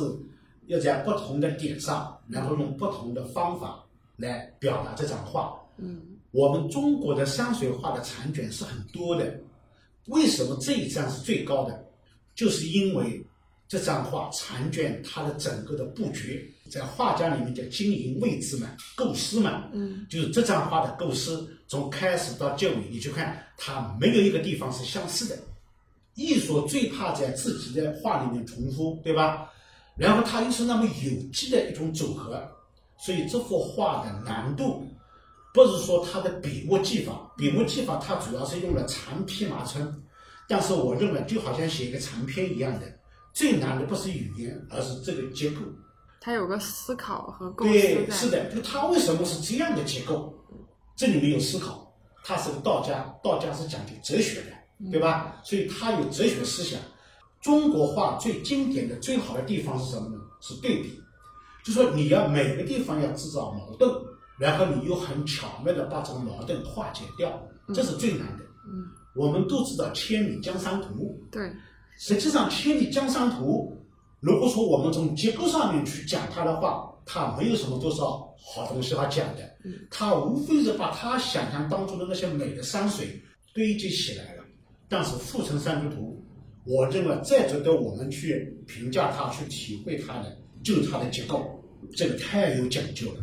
[0.66, 5.52] 要在不同的点上，然后用不同的方法来表达这张画。
[5.78, 9.36] 嗯，我们中国的山水画的残卷是很多的，
[10.06, 11.84] 为什么这一张是最高的？
[12.36, 13.20] 就是因为
[13.70, 19.68] 这张画残卷它的整个的布局，在画家里面叫经营位置嘛，构思嘛。
[19.72, 25.38] 嗯，就是这张画的构思从开始到结尾，你去看它没有一个地方是相似的。
[26.16, 29.48] 艺术最怕在自己的画里面重复，对吧？
[29.96, 32.42] 然后它又是那么有机的一种组合，
[32.98, 34.84] 所以这幅画的难度，
[35.54, 39.86] 不是说它的笔墨技法，笔墨技法它主要是用了长篇麻皴，
[40.48, 42.92] 但是我认为就好像写一个长篇一样的，
[43.32, 45.60] 最难的不是语言，而是这个结构。
[46.20, 50.34] 它有个思考和构思对，是的，就它为什么是这样的结构？
[50.94, 51.90] 这里面有思考，
[52.22, 55.40] 它是个道家，道家是讲究哲学的，对吧？
[55.42, 56.78] 所以它有哲学思想。
[57.40, 60.20] 中国画最经典的、最好的地方是什么呢？
[60.42, 61.00] 是对比，
[61.64, 63.90] 就说你要每个地方要制造矛盾，
[64.38, 67.42] 然后你又很巧妙的把这个矛盾化解掉，
[67.74, 68.44] 这是最难的。
[68.66, 71.18] 嗯，我们都知道《千里江山图》。
[71.32, 71.50] 对，
[72.00, 73.70] 实际上《千里江山图》，
[74.20, 79.42] 如果说我们从结构上面去讲它的话，它没有什么多少好东西好讲的。
[79.66, 83.20] 嗯，它无非是把他想象当中的那些美的山水
[83.52, 84.42] 堆积起来了。
[84.88, 86.18] 但是《富春山居图》。
[86.64, 91.62] 我认为再值得我们去评价它、去体会它的，就是它的结构，
[91.94, 93.20] 这个太有讲究了。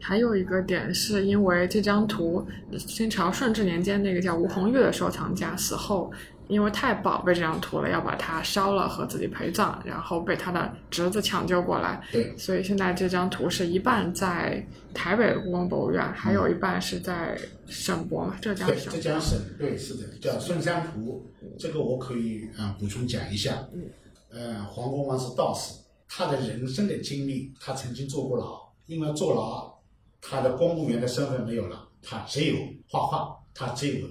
[0.00, 2.44] 还有一个点是因为这张图，
[2.78, 6.10] 清朝顺治年间那个叫吴红玉的收藏家死后。
[6.48, 12.02] 因为太宝贝这张图了，要把它烧了和自己陪葬，然后被他的侄子抢救过来。
[12.10, 18.92] 对，所以现在这张图是一半在台北故宫博物院，还有一半是在省博嘛，浙江省。
[18.92, 21.30] 浙江省对，是的，叫《顺山图》。
[21.58, 23.66] 这个我可以啊补充讲一下。
[23.72, 23.82] 嗯。
[24.30, 25.74] 呃，黄公望是道士，
[26.06, 29.74] 他的人生的经历，他曾经坐过牢，因为坐牢，
[30.20, 32.56] 他的公务员的身份没有了，他只有
[32.88, 34.06] 画画，他只有。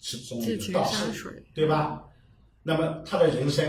[0.00, 2.02] 是中一个道士，对吧？
[2.62, 3.64] 那么他的人生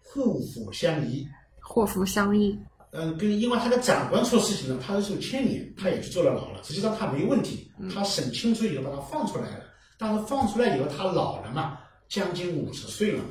[0.00, 1.26] 祸福相依，
[1.60, 2.58] 祸福相依。
[2.90, 6.62] 嗯，跟因为他的长官出事情了，他是受牵连，他也去坐了牢了。
[6.62, 9.64] 实际上他没问题，他审清楚以后把他放出来了。
[9.96, 11.78] 但是放出来以后，他老了嘛，
[12.08, 13.30] 将近五十岁了嘛。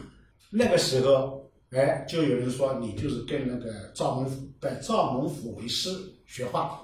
[0.50, 5.90] 那个时候，哎，就有人说你就是跟那个赵孟俯拜赵孟俯为师
[6.26, 6.82] 学画。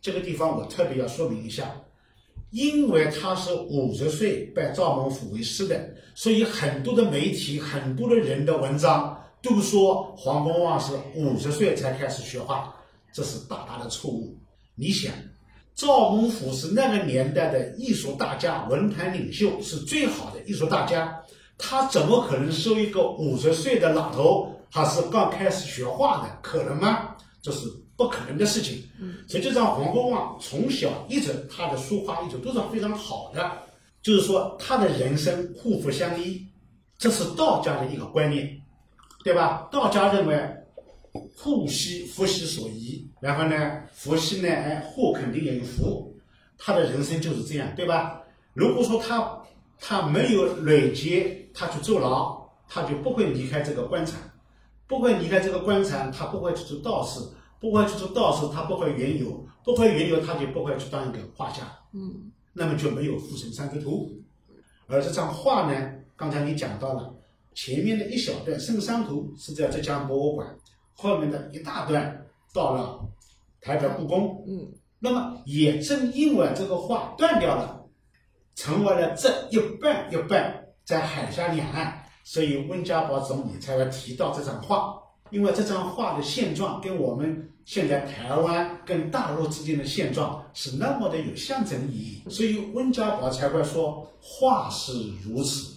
[0.00, 1.74] 这个地方我特别要说明一下，
[2.50, 9.14] 因为他是五十岁拜赵孟俯为师的，所以很多的媒体、很多的人的文章。
[9.40, 12.74] 都说黄公望是五十岁才开始学画，
[13.12, 14.36] 这是大大的错误。
[14.74, 15.12] 你想，
[15.76, 21.16] 赵孟俯是那个年代的艺术大家、文坛领袖，是最好的艺术大家，
[21.56, 24.52] 他怎么可能收一个五十岁的老头？
[24.72, 27.14] 他是刚开始学画的，可能吗？
[27.40, 27.68] 这是
[27.98, 28.82] 不可能的事情。
[29.28, 33.52] 实际上，黄公望从小一直他的书画一直都是非常好的，
[34.00, 36.46] 就是说他的人生互不相依，
[36.96, 38.58] 这是道家的一个观念。
[39.24, 39.68] 对吧？
[39.70, 40.38] 道家认为，
[41.36, 46.16] 祸兮福兮所依，然后呢，福兮呢，哎，祸肯定也有福，
[46.56, 48.22] 他的人生就是这样，对吧？
[48.54, 49.38] 如果说他
[49.78, 54.18] 他没有累积，他去坐牢，他就不会离开这个官场，
[54.86, 57.20] 不会离开这个官场，他不会去做道士，
[57.60, 64.10] 不会去做道士，他不会原由，不会原由，他就不会去当一个画家，嗯，那么就没有富神三之图，
[64.86, 67.14] 而这张画呢，刚才你讲到了。
[67.54, 70.46] 前面的一小段《圣山图》是在浙江博物馆，
[70.94, 73.00] 后面的一大段到了
[73.60, 74.44] 台北故宫。
[74.46, 77.84] 嗯，那么也正因为这个画断掉了，
[78.54, 84.94] 成为了这一半一半在海峡两岸，所以温家宝总理才会提到这张画。
[85.30, 95.74] 因为这张画的现状跟我们现在台湾跟大陆之间的现状是那么的有象征意义，所以温家宝才会说画是如此。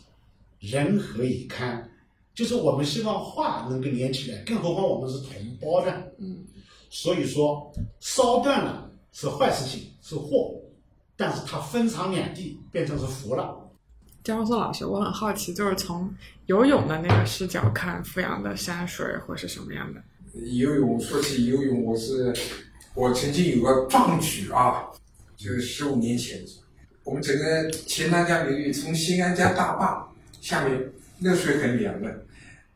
[0.59, 1.89] 人何以堪？
[2.33, 5.91] 就是我们希望画能够连起来，更何况我们是同胞呢？
[6.17, 6.45] 嗯，
[6.89, 10.53] 所以说烧断了是坏事情，是祸，
[11.17, 13.60] 但是它分长两地变成是福了。
[14.23, 16.13] 江松老师，我很好奇，就是从
[16.45, 20.01] 游泳的那个视角看阜阳的山水会是什么样的？
[20.51, 22.31] 游泳，说起游泳，我是
[22.93, 24.85] 我曾经有个壮举啊，
[25.35, 26.39] 就是十五年前，
[27.03, 30.07] 我们整个钱塘江流域从新安江大坝。
[30.39, 32.25] 下面那水很凉的，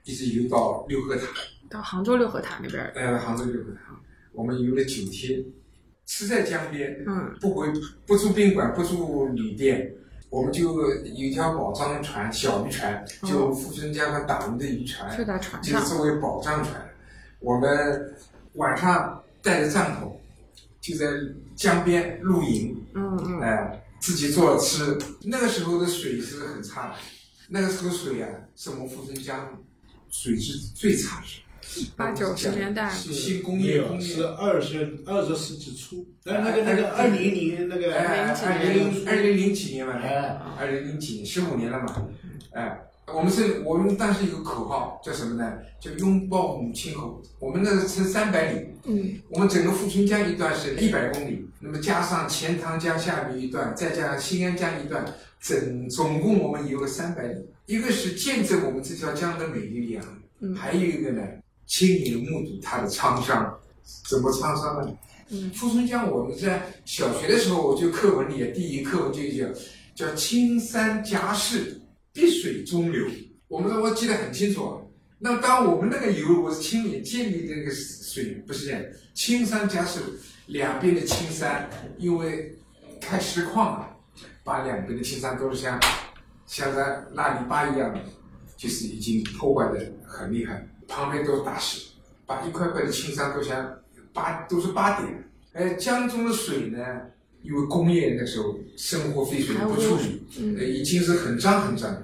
[0.04, 1.24] 一直游到六合塔，
[1.68, 2.86] 到杭州六合塔那边。
[2.96, 4.00] 呃，杭州六合塔，
[4.34, 5.44] 我们游了九天，
[6.06, 7.68] 吃在江边，嗯，不回
[8.06, 9.92] 不住宾馆，不住旅店，
[10.30, 16.86] 我们就有一条保障船，小渔船，就富春江和打鱼的渔船，睡在船上，就是作为保障船。
[17.40, 18.16] 我们
[18.54, 20.12] 晚上带着帐篷，
[20.82, 21.06] 就在
[21.56, 24.98] 江边露营，嗯嗯，哎，自己做吃。
[25.22, 26.96] 那个时候的水是很差的。
[27.48, 29.62] 那个时候水啊，是我们富春江
[30.10, 31.45] 水质最差的，
[31.96, 42.08] 八九十年代是新工业，是二十二十世纪初，呃，那个那个二零零那个二零零二零零几年嘛，哎，二零零几年十五年了嘛，
[42.52, 42.80] 哎，
[43.14, 45.54] 我们是我们当时有个口号叫什么呢？
[45.80, 47.22] 叫拥抱母亲河。
[47.40, 55.06] 我们那个是三百里，嗯，我们整个富春江一段是一百公里，那么加上钱塘江下面一段，再加上新安江一段。
[55.42, 57.36] 整总共我们游了三百里，
[57.68, 60.04] 一个是见证我们这条江的美丽啊，
[60.40, 61.22] 嗯，还有一个呢，
[61.66, 63.58] 亲眼目睹它的沧桑，
[64.10, 64.98] 怎么沧桑呢？
[65.30, 69.52] 嗯，富春江我们在小学的时候，我就课文里第一课文就叫
[69.96, 71.82] 叫青山夹势，
[72.14, 73.06] 碧水中流，
[73.48, 74.82] 我们我记得很清楚。
[75.18, 78.82] 那当我们那个游，我是亲眼见的那个水，不是这样，
[79.14, 80.00] 青山夹势，
[80.48, 82.56] 两边的青山因为
[83.00, 83.92] 开石矿啊。
[84.46, 85.82] 把两边的青山都是像
[86.46, 88.00] 像在烂泥巴一样的，
[88.56, 91.82] 就是已经破坏的很厉害，旁边都是大石，
[92.26, 93.72] 把一块块的青山都像
[94.14, 95.30] 疤都是八点。
[95.54, 96.80] 哎，江中的水呢，
[97.42, 101.96] 因为工业那时候生活废水不处理，呃，已经是很脏很脏。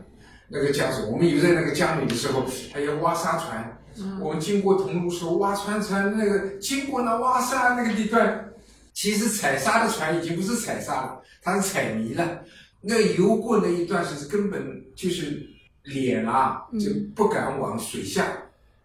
[0.47, 3.77] 那个江水，我们游在那个江里的时候，还要挖沙船。
[4.21, 8.49] 我们经过桐庐时候挖船船，那个经过那挖沙那个地段，
[8.93, 11.21] 其实采沙的船已经不是采沙了。
[11.41, 12.43] 它是采泥了，
[12.81, 14.61] 那游过那一段是根本
[14.95, 15.45] 就是
[15.83, 18.25] 脸啊，就不敢往水下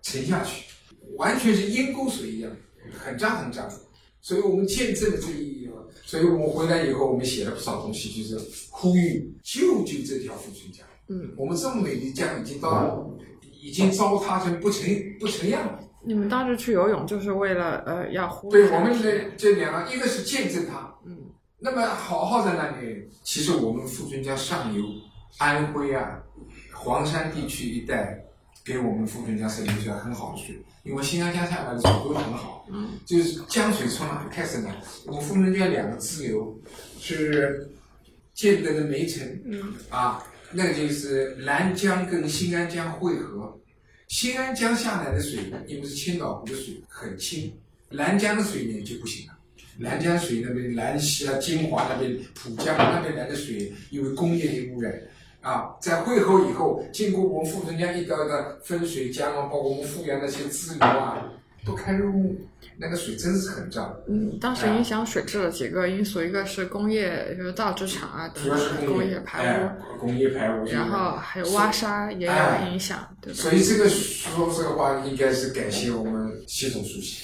[0.06, 0.62] 沉下去，
[1.16, 2.50] 完全是阴沟水一样，
[2.96, 3.68] 很脏很脏。
[4.22, 5.68] 所以我们见证了这一，
[6.04, 8.38] 所以我们回来以后，我们写了不少东西，就是
[8.70, 10.86] 呼吁救救这条富春江。
[11.08, 13.04] 嗯，我们这么美的江已经到，
[13.60, 14.88] 已经糟蹋成不成
[15.18, 15.80] 不成样了。
[16.04, 18.48] 你们当时去游泳就是为了呃要呼？
[18.48, 21.16] 对，我们这这两个，一个是见证它，嗯。
[21.58, 24.84] 那么好好在那里，其实我们富春江上游，
[25.38, 26.22] 安徽啊，
[26.72, 28.22] 黄山地区一带，
[28.66, 32.66] 给我们富春江省留下很好的水，因为新安江下来的水都很好。
[32.68, 34.74] 嗯，就是江水从哪里开始呢？
[35.06, 36.60] 我们富春江两个支流
[36.98, 37.70] 是
[38.34, 43.56] 建德的梅城，嗯啊，那个就是南江跟新安江汇合。
[44.08, 45.38] 新安江下来的水，
[45.68, 47.52] 因为是千岛湖的水很清，
[47.90, 49.32] 南江的水呢就不行了。
[49.78, 54.92] 南江水那边兰溪啊、金华那边、浦江那边来的水，因为工业的污染
[55.46, 61.22] 啊，在会后以后，经过我们富春江一道的分水江啊，包括我们富阳那些支流啊，
[61.64, 62.34] 都开入目，
[62.78, 63.96] 那个水真是很脏。
[64.08, 73.38] 嗯，当时影响水质的几个因素，一个是工业，就是造纸厂啊等主要是等工业业排污，哎工业排污，然后还有挖沙也有影响，对吧？
[73.38, 77.18] 所以这个说这个话，应该是感谢我们习总书记。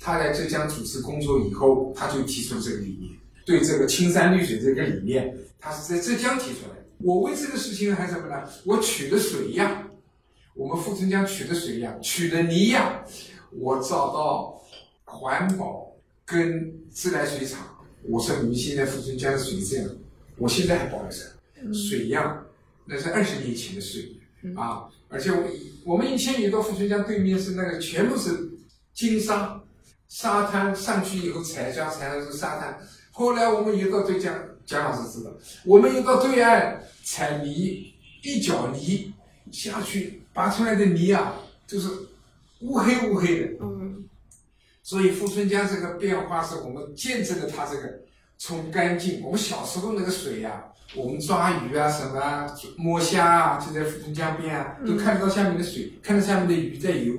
[0.00, 3.12] 他来浙江主持工作以后，他就提出这个理念，
[3.44, 6.77] 对这个青山绿水这个理念，他是在浙江提出来的。
[7.00, 8.48] 我为这个事情还什么呢？
[8.64, 9.88] 我取的水样，
[10.54, 13.04] 我们富春江取的水样，取的泥样，
[13.52, 14.60] 我找到
[15.04, 15.92] 环保
[16.24, 17.66] 跟自来水厂，
[18.02, 19.88] 我说你们现在富春江的水这样，
[20.36, 22.44] 我现在还保留着水样，
[22.84, 24.16] 那是二十年前的水
[24.56, 25.44] 啊，而且我
[25.84, 28.50] 我们以前有到富春江对面是那个全部是
[28.92, 29.62] 金沙
[30.08, 32.78] 沙滩，上去以后踩下踩的是沙滩。
[33.12, 34.34] 后来我们游到对江，
[34.68, 35.32] 蒋老师知道，
[35.64, 37.92] 我们一到对岸踩泥，
[38.22, 39.12] 一脚泥
[39.50, 41.34] 下去，拔出来的泥啊，
[41.66, 41.88] 就是
[42.60, 43.46] 乌黑乌黑的。
[43.62, 44.04] 嗯
[44.82, 48.00] 所以富春江这个变化是我们见证了它这个
[48.38, 49.20] 从干净。
[49.22, 50.64] 我们小时候那个水呀、
[50.94, 57.14] 我们抓鱼啊什么啊摸虾啊，就在富春江边啊，都看得到下面的水，看到下面的鱼在游。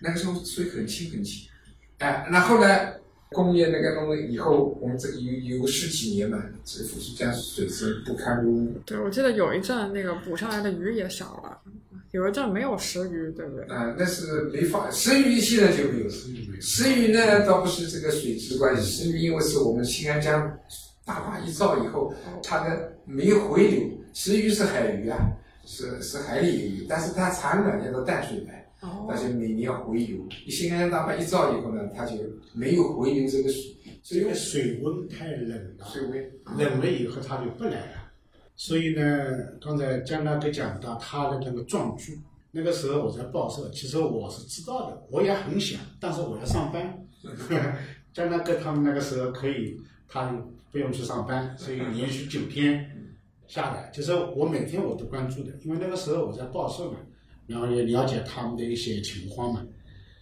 [0.00, 1.46] 那个时候水很清很清。
[1.98, 2.94] 哎，那后来
[3.32, 8.72] 工业那个东西以后，我们这有有十几年嘛，这富士江水质不堪入目。
[8.84, 11.58] 对，我记得有一阵那个捕上来的鱼也少了，
[12.10, 13.64] 有一阵没有食鱼，对不对？
[13.66, 16.10] 啊、那是没法，石鱼现在就没有了。
[16.60, 20.58] 石鱼呢，倒不是这个水质关系，食鱼因为是我们新安江
[21.04, 22.12] 大坝一造以后，
[22.42, 23.88] 它的没有回流。
[24.12, 25.16] 食鱼是海鱼啊，
[25.64, 30.26] 是是海里有鱼，但是它产卵要到淡水来，哦而且每年要回流。
[30.48, 32.14] 新安江大坝一造以后呢，它就
[32.52, 38.10] 没有回流这个水，所以因为水温太冷了，水温冷了以后它就不来了。
[38.56, 39.02] 所以呢，
[39.60, 42.18] 刚才江大哥讲到他的那个壮举，
[42.50, 47.06] 那个时候我在报社，其实我是知道的，我也很想，但是我要上班。
[48.12, 50.36] 江大哥他们那个时候可以，他
[50.72, 52.84] 不用去上班，所以连续九天
[53.46, 56.96] 下来，就是我每天我都关注的，因为那个时候我在报社嘛，
[57.50, 59.66] 然后也了解他们的一些情况嘛，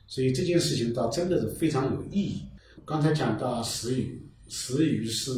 [0.07, 2.43] 所以这件事情倒真的是非常有意义。
[2.87, 5.31] 刚才讲到石鱼，石鱼是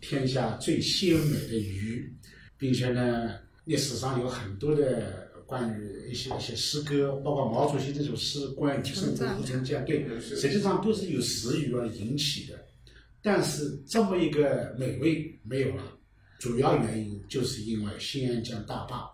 [0.00, 2.10] 天下最鲜美的鱼，
[2.56, 3.34] 并且呢，
[3.66, 12.58] 历史上有很多的关于一些一些诗歌，包括毛主席这首诗关于圣称赞湖富春江，对，实际上都是由石鱼而引起的。
[13.20, 15.82] 但是这么一个美味没有了，
[16.38, 19.10] 主要原因就是因为新安江大坝，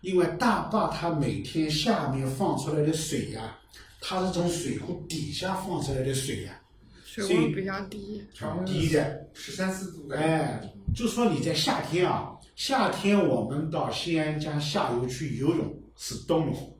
[0.00, 3.58] 因为大坝它每天下面放出来的水呀、
[4.00, 6.60] 它是从水库底下放出来的水呀、
[7.04, 9.26] 水温比较低，很低的。
[9.34, 10.60] 十三四度的，哎，
[10.94, 16.78] 就说你在夏天啊，夏天我们到新安江下游去游泳是冬泳，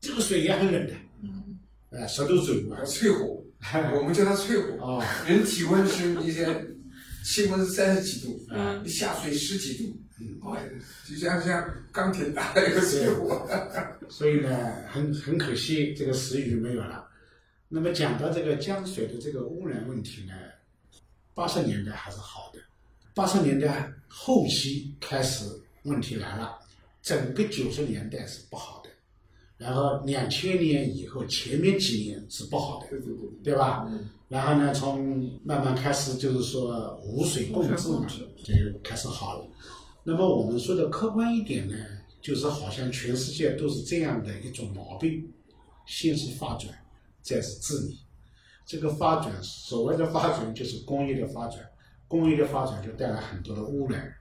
[0.00, 0.92] 这个水也很冷的，
[1.22, 1.58] 嗯，
[1.90, 3.42] 哎，舌头走嘛，淬火，
[3.96, 4.96] 我们叫它淬火。
[4.98, 6.46] 啊，人体温是一些
[7.24, 10.03] 气温是三十几度，嗯你下水十几度，嗯
[10.42, 10.56] 哦，
[11.08, 13.46] 就像像钢铁打了一个水火。
[14.08, 14.48] 所以呢，
[14.90, 17.08] 很很可惜这个石鱼没有了。
[17.68, 20.34] 那么讲到这个江水的这个污染问题呢，
[21.34, 22.60] 八十年代还是好的，
[23.14, 25.44] 八十年代后期开始
[25.82, 26.58] 问题来了，
[27.02, 28.90] 整个九十年代是不好的，
[29.56, 33.84] 然后两千年以后前面几年是不好的，对对对，对吧？
[33.90, 38.06] 嗯然后呢，从慢慢开始就是说无水共治嘛，
[38.42, 39.46] 就开始好了。
[40.06, 41.74] 那么我们说的客观一点呢，
[42.20, 45.26] 就是好像全世界都是这样的一种毛病，
[45.86, 46.68] 先是发展，
[47.22, 47.98] 再是治理。
[48.66, 51.58] 这个发展，所谓的发展就是工业的发展，
[52.06, 54.14] 工业的发展就带来很多的污染，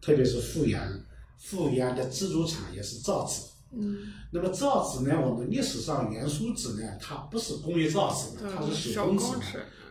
[0.00, 1.00] 特别是富阳，
[1.36, 3.42] 富阳的制作厂也是造纸。
[3.72, 9.42] 嗯，那么造纸呢，我们历史上原书纸呢，它不是工业造纸的，它，是手手工纸嘛。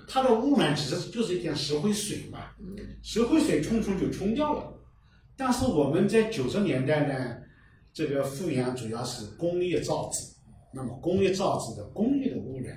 [0.10, 2.52] 它的污染其实就是一点石灰水嘛，
[3.02, 4.74] 石灰水冲冲就冲掉了。
[5.38, 7.38] 但是我们在九十年代呢，
[7.94, 10.24] 这个富阳主要是工业造纸，
[10.74, 12.76] 那么工业造纸的工业的污染，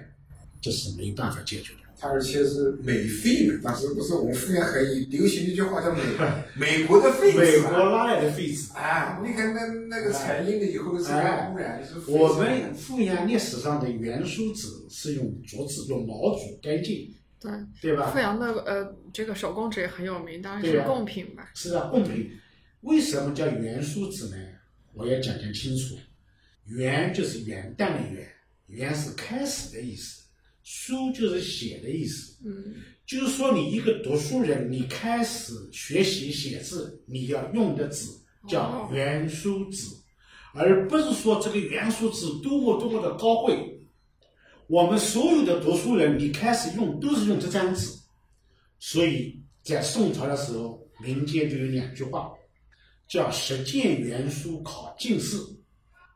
[0.61, 1.81] 这是没办法解决的。
[1.99, 3.61] 它而且是美废嘛。
[3.63, 6.01] 当时不是我们富阳很流行的一句话叫美
[6.57, 8.73] 美国的废纸美国拉来的废纸。
[8.73, 9.21] 啊！
[9.23, 17.53] 你看那那个彩印了以后的这个污染是我们富阳历史上的原书纸是用竹子，用毛竹干净，对，
[17.83, 18.19] 对吧富？
[18.19, 21.51] 阳的呃这个手工纸也很有名，当然是贡品吧。
[21.55, 22.31] 是啊，贡品。
[22.83, 24.37] 为什么叫元书纸呢？
[24.95, 25.97] 我要讲讲清楚。
[26.67, 28.27] 元就是元旦的元，
[28.67, 30.23] 元是开始的意思，
[30.63, 32.37] 书就是写的意思。
[32.45, 32.75] 嗯
[33.07, 38.07] 就是说，你一个读书人，你开始学习写字，你要用的纸
[38.47, 39.89] 叫元书纸，
[40.55, 43.81] 而不是说这个元书纸多么多么的高贵。
[44.69, 47.91] 我们所有的读书人，你开始用都是用这张纸，
[48.79, 52.31] 所以在宋朝的时候，民间就有两句话，
[53.11, 55.37] 叫“实践元书考进士，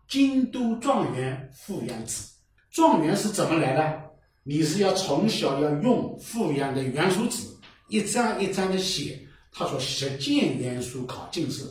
[0.09, 2.32] 京都状元富阳子”。
[2.70, 4.01] 状元是怎么来的？
[4.45, 7.42] 你是要从小要用富阳的原书纸，
[7.88, 9.20] 一张一张的写。
[9.51, 11.64] 他说实践元书考进士，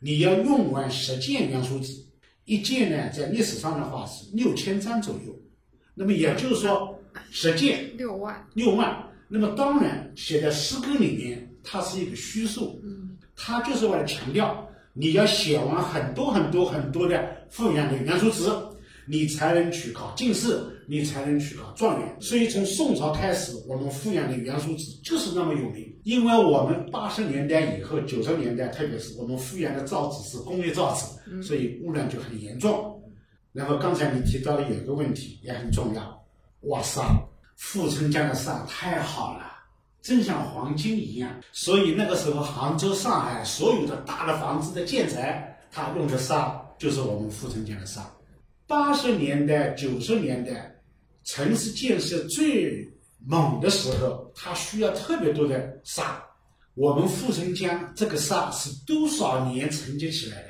[0.00, 1.92] 你要用完实践原书纸，
[2.44, 5.32] 一件呢在历史上的话是六千张左右。
[5.94, 6.98] 那么也就是说，
[7.30, 8.44] 十件六万。
[8.54, 9.08] 六万。
[9.28, 18.44] 那么当然写在诗歌里面，它是一个虚数，嗯它就是为了强调你要写完很多很多很多的富阳的元书纸，
[19.06, 22.16] 你才能去考进士，你才能去考状元。
[22.20, 25.90] 所以从宋朝开始，我们富阳的元书纸就是那么有名。
[26.04, 33.02] 因为我们八十年代以后，九十年代，特别是我们富阳的造纸是工业造纸，所以污染就很严重。
[33.52, 36.24] 然后刚才你提到的有一个问题也很重要，
[36.62, 37.02] 哇塞，
[37.56, 39.53] 富春江的沙太好了。
[40.04, 48.06] 正像黄金一样，所以那个时候杭州、上海所有的大的房子的建材，它用的沙就是我们富春江的沙。
[48.66, 50.70] 八十年代、九十年代，
[51.24, 52.86] 城市建设最
[53.26, 56.22] 猛的时候，它需要特别多的沙。
[56.74, 60.48] 我们富春江这个沙是多少年沉积起来的？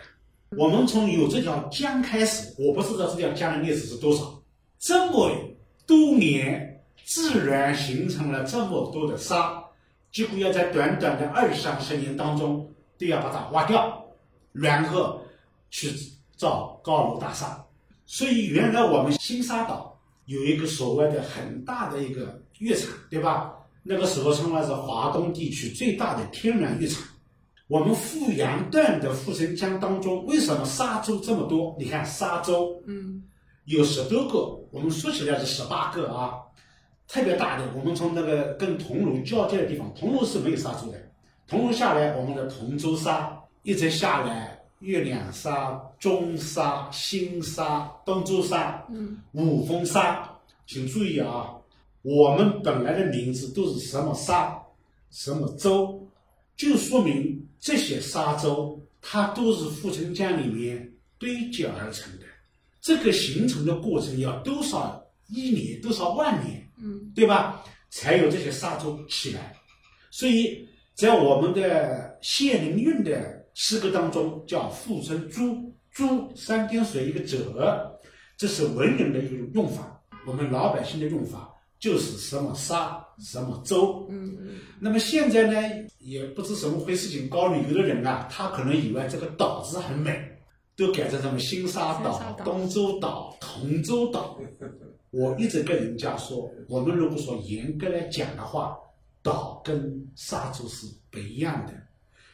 [0.57, 4.43] 我们从有这条江开始，我不知道这条江的历史是多少，
[4.81, 5.31] 这么
[5.87, 6.74] 多年
[7.05, 9.63] 自然形成了这么多的沙，
[10.11, 14.05] 结果要在短短的二三十年当中都要把它挖掉，
[14.53, 15.21] 然后
[15.71, 15.91] 去
[16.37, 17.65] 造高楼大厦。
[18.07, 23.55] 所以原来我们新沙岛有一个所谓的很大的一个浴场，对吧？
[23.83, 27.03] 那个时候称为是华东地区最大的天然浴场。
[27.67, 31.75] 我们富阳段的富春江当中，为什么沙洲这么多？
[31.79, 33.23] 你看沙洲嗯
[33.65, 34.39] 有十多个，
[34.71, 36.35] 我们说起来是十八个啊，
[37.09, 37.65] 特别大的。
[37.77, 40.99] 我们从那个跟桐庐交界的地方，桐庐是没有沙洲的，
[41.47, 48.87] 桐庐下来，我们的同州沙一直下来，月亮沙、中沙、新沙、东洲沙、
[49.33, 50.29] 五峰沙，
[50.67, 51.55] 请注意啊，
[52.03, 54.59] 我们本来的名字都是什么沙、
[55.11, 56.07] 什么洲，
[56.57, 62.25] 就说明这些沙洲它都是富春江里面堆积而成的。
[62.81, 67.63] 这个形成的过程要多少亿年、多少万年，嗯对吧？
[67.91, 69.55] 才有这些沙洲起来。
[70.11, 78.01] 所以在我们的谢灵运的诗歌当中，叫富春珠，珠三点水一个者，
[78.37, 80.03] 这是文人的一种用法。
[80.27, 84.07] 我们老百姓的用法就是什么沙、什么洲。
[84.09, 90.19] 嗯嗯那么现在呢，也不知什么回事情，搞旅游的人啊，他可能以为这个岛字很美，
[90.77, 94.37] 都改成什么新沙岛新沙、岛东洲岛、同洲岛。
[95.15, 98.77] 我一直跟人家说，我们如果说严格来讲的话，
[99.23, 101.73] 岛跟沙洲是不一样的。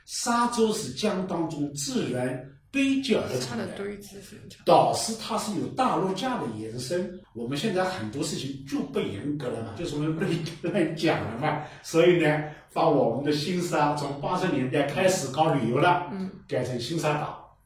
[0.07, 3.69] 沙洲是江当中自然堆积而成的。
[4.65, 7.21] 岛是它是有大陆架的延伸。
[7.33, 10.25] 我们现在很多事情就不严格了嘛，就是我们不
[10.67, 11.63] 乱讲了嘛。
[11.83, 17.57] 所以呢，把我们的新沙从八十年代开始搞旅游了，嗯改成新沙岛，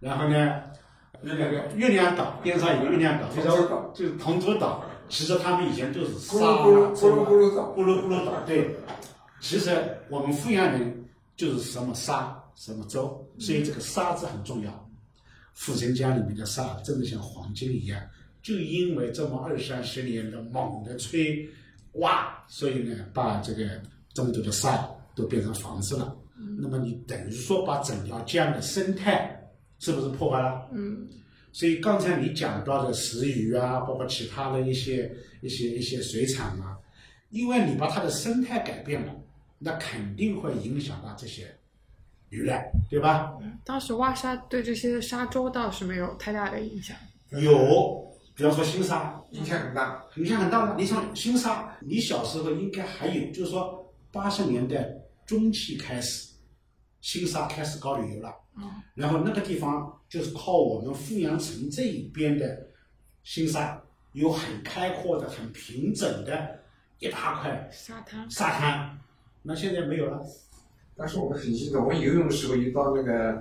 [0.00, 0.60] 然后呢，
[1.20, 4.84] 那个月亮岛边上有个月亮岛，就是同洲岛就是同洲岛。
[5.08, 8.74] 其实他们以前都是沙噜咕噜咕噜咕噜岛，咕噜咕噜岛，对。
[9.40, 9.70] 其实
[10.10, 11.04] 我们富阳人
[11.36, 14.90] 就是什么沙什么洲，所以这个沙子很重要。
[15.54, 18.00] 富春江里面的沙真的像黄金一样，
[18.42, 21.48] 就因为这么二三十年的猛的吹
[21.92, 23.62] 挖，所以呢，把这个
[24.12, 26.16] 这么多的沙都变成房子了。
[26.58, 29.45] 那么你等于说把整条江的生态
[29.78, 30.68] 是不是破坏了？
[30.72, 31.08] 嗯
[31.52, 35.10] 所以刚才你讲到的石鱼啊，包括其他的一些
[35.40, 36.76] 一些一些水产啊，
[37.30, 39.14] 因为你把它的生态改变了，
[39.58, 41.56] 那肯定会影响到这些
[42.28, 42.52] 鱼类，
[42.90, 43.32] 对吧？
[43.64, 46.94] 当时挖沙对这些沙洲倒是没有太大的影响。
[47.30, 50.04] 有比方说新沙，影响很大。
[50.16, 50.76] 影响很大的。
[50.76, 54.86] 你像新沙，你小时候应该还有，就是说八十年代
[55.24, 56.28] 中期开始，
[57.06, 58.34] 新沙开始搞旅游了。
[58.56, 62.66] 嗯然后那个地方就是靠我们富阳城这一边的
[63.22, 63.80] 新沙，
[64.12, 66.58] 有很开阔的、很平整的
[66.98, 68.98] 一大块沙滩，沙滩。
[69.42, 70.20] 那现在没有了。
[70.96, 73.40] 但是我们很记得，我们游泳的时候一到那个，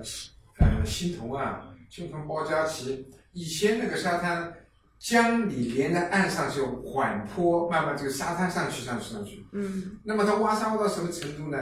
[0.59, 4.53] 呃，新潼啊，新潼包家旗，以前那个沙滩，
[4.99, 9.43] 江里连着岸上就缓坡，慢慢这个沙滩上去，上去，上去。
[9.53, 11.57] 嗯那么它挖沙挖到什么程度呢？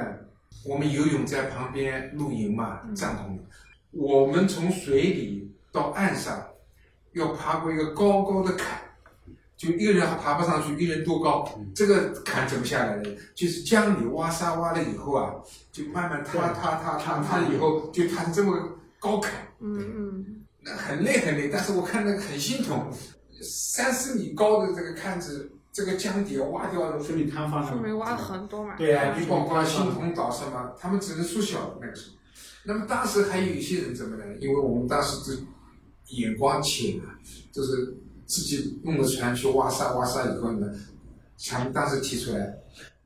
[0.65, 3.37] 我们游泳在旁边露营嘛，帐篷。
[3.91, 6.43] 我们从水里到岸上，
[7.13, 8.79] 要爬过一个高高的坎，
[9.55, 11.47] 就一个人还爬不上去，一人多高？
[11.75, 13.15] 这个坎怎么下来的？
[13.35, 15.33] 就是江里挖沙挖了以后啊，
[15.71, 20.25] 就慢慢塌塌塌塌塌了以后，就塌成这么个高坎，嗯嗯，
[20.59, 21.49] 那很累很累。
[21.49, 22.91] 但是我看那个很心疼，
[23.41, 27.67] 三四米高的这个坎子，这个江底挖掉了，说明摊方了。
[27.67, 28.75] 说明挖了很多嘛。
[28.77, 32.15] 对啊你包括新潼岛什么，他们只能缩小那个时候。
[32.63, 34.23] 那么当时还有一些人怎么呢？
[34.39, 37.17] 因为我们当时这眼光浅啊，
[37.51, 37.93] 就是
[38.27, 40.67] 自己弄的船去挖沙，挖沙以后呢，
[41.49, 42.55] 他们当时提出来，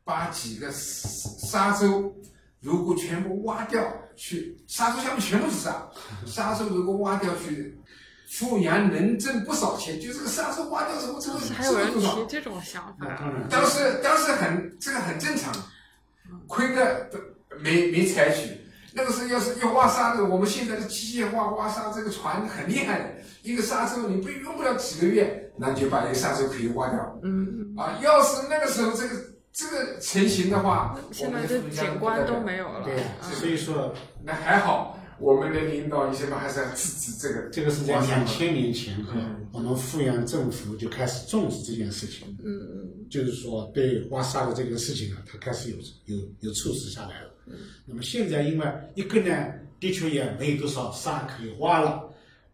[0.03, 2.13] 把几个沙洲
[2.59, 3.81] 如果全部挖掉
[4.15, 5.89] 去，沙洲下面全部是沙，
[6.25, 7.79] 沙洲如果挖掉去，
[8.27, 11.91] 富阳能挣不少钱，就这个沙洲挖掉之后，这个还有人？
[11.93, 15.53] 提这种想法，那当时当时很这个很正常，
[16.47, 17.17] 亏的都
[17.59, 18.61] 没没采取。
[18.93, 23.05] 那个时候要是一挖沙子，我们现在的机械化挖沙这个船很厉害的，
[23.43, 27.99] 一个沙洲你不用不了几个月，那你就把一个沙洲可以挖掉嗯，啊。
[28.01, 29.15] 要是那个时候这个
[29.53, 32.83] 这个成型的话，现在这景观都没有了。
[32.83, 32.97] 对
[33.35, 42.89] 所以说那还好，我们的领导一些嘛还是要制止这个这个是在两千年前后嗯，我们富阳政府就开始重视这件事情，嗯嗯。
[43.09, 47.31] 就是说对挖沙的这个事情呢，它开始有有有措施下来了。
[47.85, 52.01] 那么现在因为一个呢，的确也没有多少沙可以挖了；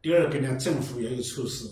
[0.02, 1.66] 第二个呢，政府也有措施，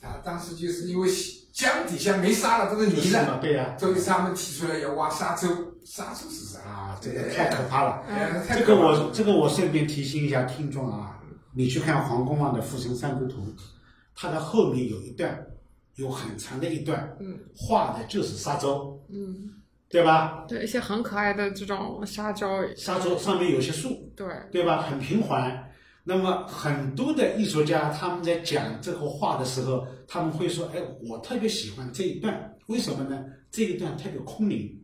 [0.00, 1.08] 他当时就是因为
[1.52, 3.10] 江底下没沙了，都是泥？
[3.10, 5.48] 了，对呀、所以他们提出来要挖沙洲，
[5.94, 6.60] 沙洲是啥？
[6.60, 8.02] 啊，这个太可怕了。
[8.48, 11.20] 这个我这个我顺便提醒一下听众啊，
[11.54, 13.42] 你去看黄公望的《富春山居图》，
[14.14, 15.38] 它的后面有一段，
[15.96, 19.50] 有很长的一段，嗯，画的就是沙洲，嗯，
[19.90, 20.46] 对吧？
[20.48, 24.80] 对，一些很可爱的这种沙洲，沙洲上面有些树，对，对吧？
[24.80, 25.62] 很平缓。
[26.04, 33.22] 那么很多的艺术家他们在讲这个画的时候，他们会说：“哎，我特别喜欢这一段，为什么呢？
[33.50, 34.78] 这一段特别空灵。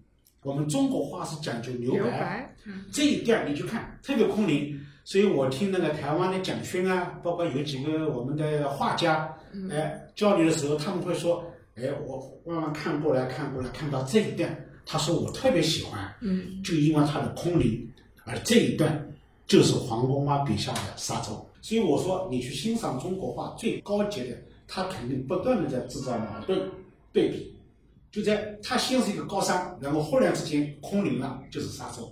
[0.49, 4.81] 我们中国画是讲究留留白，嗯这一段你去看特别空灵。
[5.05, 9.29] 所以我听那个台湾的蒋勋啊，包括有几个我们的画家，
[9.71, 11.45] 哎，交流的时候，他们会说
[11.77, 14.55] ：“哎，我慢慢看过来看过来，看到这一段，
[14.87, 17.87] 他说我特别喜欢。”嗯就因为它的空灵，
[18.25, 19.07] 而这一段
[19.47, 21.47] 就是黄公望笔下的沙洲。
[21.61, 24.37] 所以我说，你去欣赏中国画最高级的，
[24.67, 26.61] 他肯定不断的在制造矛盾
[27.15, 27.55] 对比，
[28.11, 32.11] 就在它先是一个高山，然后忽然之间空灵了，就是沙洲。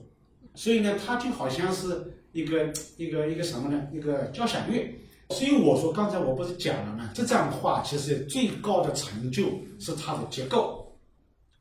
[0.55, 3.87] 所以呢，它就好像是一个一个一个什么呢？
[3.93, 4.89] 一个交响乐。
[5.31, 7.11] 所以我说，刚才我不是讲了吗？
[7.13, 9.45] 这张画其实最高的成就
[9.79, 10.83] 是它的结构。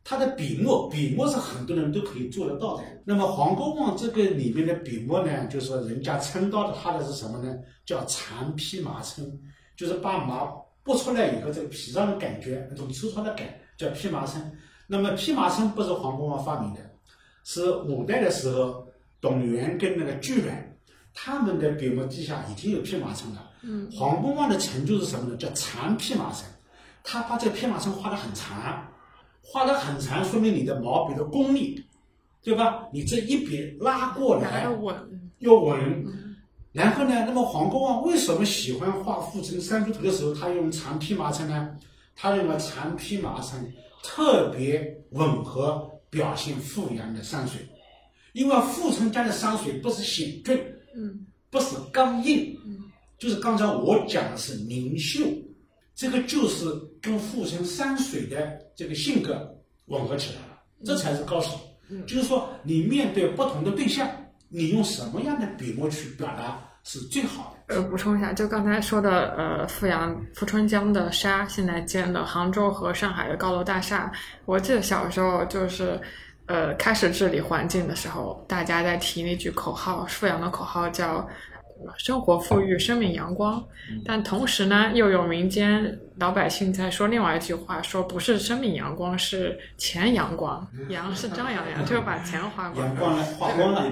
[0.08, 2.84] 它的笔墨，笔墨是很多人都可以做得到的。
[3.04, 7.56] 那么黄公望这个里面的笔墨呢，就是人家称到的它的是什么呢？
[7.88, 9.26] 叫长披麻称，
[9.76, 10.44] 就是把麻
[10.84, 13.48] 剥出来以后，这个皮上的感觉，那种粗糙的感
[13.78, 14.52] 叫披麻称。
[14.88, 16.80] 那么披麻称不是黄公望发明的，
[17.44, 18.88] 是五代的时候，
[19.20, 20.78] 董源跟那个巨阮
[21.14, 23.52] 他们的笔墨底下已经有披麻称了。
[23.62, 25.38] 嗯，黄公望的成就是什么呢？
[25.38, 26.44] 叫长披麻称，
[27.04, 28.92] 他把这个披麻称画得很长。
[29.48, 31.84] 画得很长，说明你的毛笔的功力，
[32.42, 32.88] 对吧？
[32.92, 34.96] 你这一笔拉过来拿得稳，
[35.38, 36.04] 要稳。
[36.72, 41.76] 然后呢，那么黄公望为什么喜欢画富春山居图的时候，他用长披麻称呢？
[42.16, 47.60] 他认为长披麻称特别吻合表现富阳的山水，
[48.34, 50.58] 因为富春江的山水不是险峻，
[50.96, 51.26] 嗯。
[51.50, 52.84] 不是刚硬，嗯。
[53.18, 55.22] 就是刚才我讲的是灵秀，
[55.96, 56.66] 这个就是
[57.02, 61.60] 跟富春山水的这个性格吻合起来了，这才是高手。
[62.08, 64.10] 就是说，你面对不同的对象，
[64.50, 67.55] 你用什么样的笔墨去表达是最好的。
[67.68, 74.12] 呃，补充一下，就刚才说的，呃，富阳富春江的沙，现在建的杭州和上海的高楼大厦。
[74.46, 76.00] 我记得小时候就是，
[76.46, 81.28] 呃，开始治理环境的时候，大家在提那句口号，富阳的口号叫
[81.98, 83.64] 生活富裕、生命阳光，
[84.04, 93.92] 但同时呢，又有民间老百姓在说另外一句话，说不是生命阳光，是钱阳光，阳是张阳阳，就是把钱花光阳光了，花光了，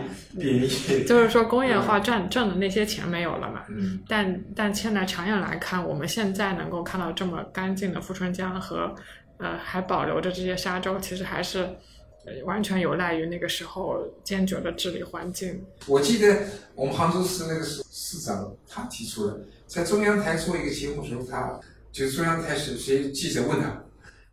[1.08, 3.62] 就是说工业化赚挣的那些钱没有了嘛。
[3.70, 4.00] 嗯。
[4.08, 8.94] 但但现在长远来看，我们现在能够看到这么干净的富春江和
[9.38, 11.70] 呃还保留着这些沙洲，其实还是呃
[12.46, 15.64] 完全有赖于那个时候坚决的治理环境。
[15.88, 16.38] 我记得
[16.76, 21.60] 我们杭州市那个市市长他提出了，在中央台做一个节目的时候，他
[21.92, 23.84] 就是中央台是谁记者问他，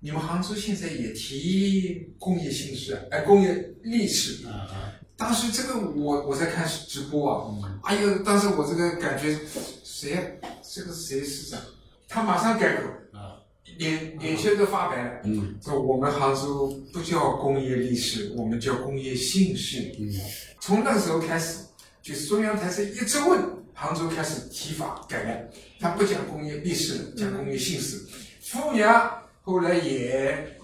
[0.00, 4.46] 你们杭州现在也提工业兴市，哎，工业历史。
[4.46, 9.38] 啊啊，当时这个我我在看直播啊，嗯哎呦，当时我这个感觉，
[9.84, 10.22] 谁呀？
[10.62, 11.60] 这个谁市长？
[12.08, 12.88] 他马上改口，
[13.18, 13.29] 啊，
[13.76, 15.20] 脸脸色都发白了。
[15.24, 19.80] 嗯说我们杭州不叫工业历史，我们叫工业兴市。
[19.98, 20.12] 嗯
[20.60, 21.64] 从那个时候开始，
[22.02, 23.42] 就是中央台是一直问
[23.72, 25.38] 杭州开始提法改良，
[25.78, 27.98] 他不讲工业历史了，讲工业兴市。
[28.42, 29.10] 富阳
[29.42, 30.56] 后来也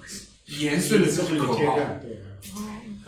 [0.47, 1.77] 延顺了这个口号。
[2.03, 2.21] 对，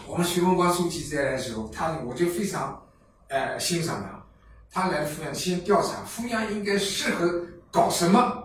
[0.06, 2.82] 我们徐文光书记在来的时候，他我就非常
[3.28, 4.24] 呃欣赏他。
[4.70, 8.37] 他来富阳先调查富阳应该适合搞什么，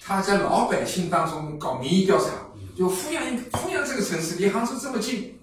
[0.00, 2.46] 他在老百姓当中搞民意调查。
[2.76, 5.34] 就富阳应富阳这个城市离杭州这么近，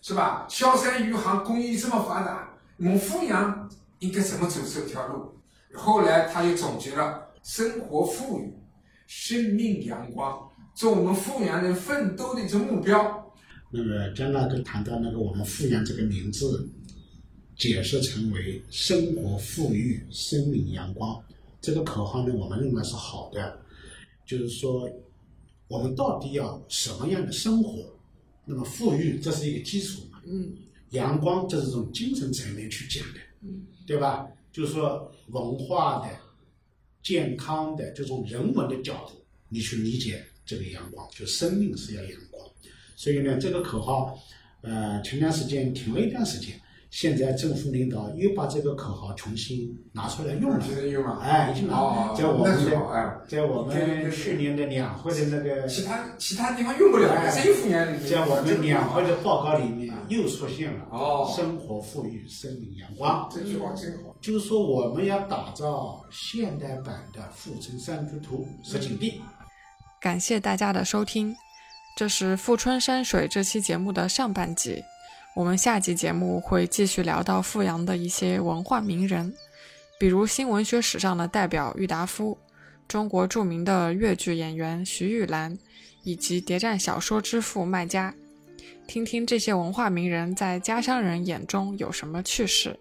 [0.00, 0.46] 是吧？
[0.48, 5.34] 萧山余杭工艺这么发达，我们富阳应该怎么走这条路？
[5.74, 8.54] 后来他又总结了生活富裕、
[9.08, 10.38] 生命阳光，
[10.76, 13.28] 做我们富阳人奋斗的一种目标。
[13.70, 16.64] 那么将那个谈到那个我们富阳这个名字，
[17.56, 21.20] 解释成为生活富裕、生命阳光
[21.60, 23.58] 这个口号呢，我们认为是好的，
[24.24, 24.88] 就是说
[25.68, 27.92] 我们到底要什么样的生活？
[28.46, 30.54] 那么富裕这是一个基础嘛，嗯
[30.90, 34.26] 阳光这是从精神层面去讲的，嗯对吧？
[34.52, 36.16] 就是说文化的、
[37.02, 39.14] 健康的这种人文的角度，
[39.48, 42.46] 你去理解这个阳光，就生命是要阳光。
[42.96, 44.18] 所以呢，这个口号，
[44.60, 46.60] 呃，前段时间停了一段时间，
[46.94, 51.18] 现在政府领导又把这个口号重新拿出来用了。
[51.20, 53.16] 哎，已经拿哦，在我们的哎。
[53.28, 57.32] 在我们去年的两会的那个其他其他地方用不了，哎。
[57.32, 63.28] 在我们两会的报告里面又出现了哦生活富裕、生命阳光。
[63.28, 64.14] 这句话真好。
[64.20, 69.20] 就是说，我们要打造现代版的富春山居图实景地。
[70.00, 71.34] 感谢大家的收听，
[71.96, 74.80] 这是《富春山水》这期节目的上半集。
[75.34, 79.34] 我们下集节目会继续聊到富阳的一些文化名人，
[79.98, 82.38] 比如新文学史上的代表郁达夫，
[82.86, 85.58] 中国著名的越剧演员徐玉兰，
[86.04, 88.14] 以及谍战小说之父麦家，
[88.86, 92.78] 听听这些文化名人在家乡人眼中有什么趣事。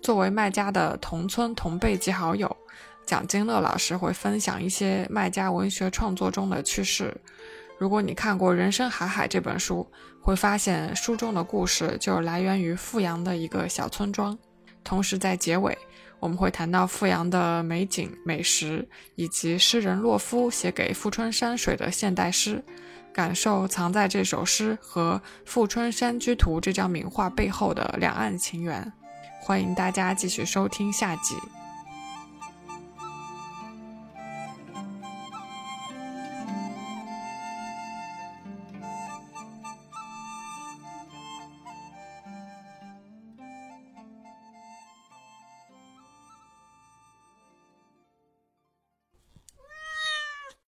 [0.00, 2.56] 作为麦家的同村同辈及好友，
[3.04, 7.12] 蒋金乐老师会分享一些麦家文学创作中的趣事。
[7.78, 9.90] 如果你看过《人生海海》这本书，
[10.20, 14.36] 会发现书中的故事就来源于富阳的一个小村庄。
[14.84, 15.76] 同时，在结尾，
[16.18, 22.62] 我们会谈到富阳的美景、美食，以及诗人洛夫写给富春山水的现代诗，
[23.12, 28.92] 感受藏在这首诗和《富春山居图》这张名画背后的两岸情缘。
[29.40, 31.34] 欢迎大家继续收听下集。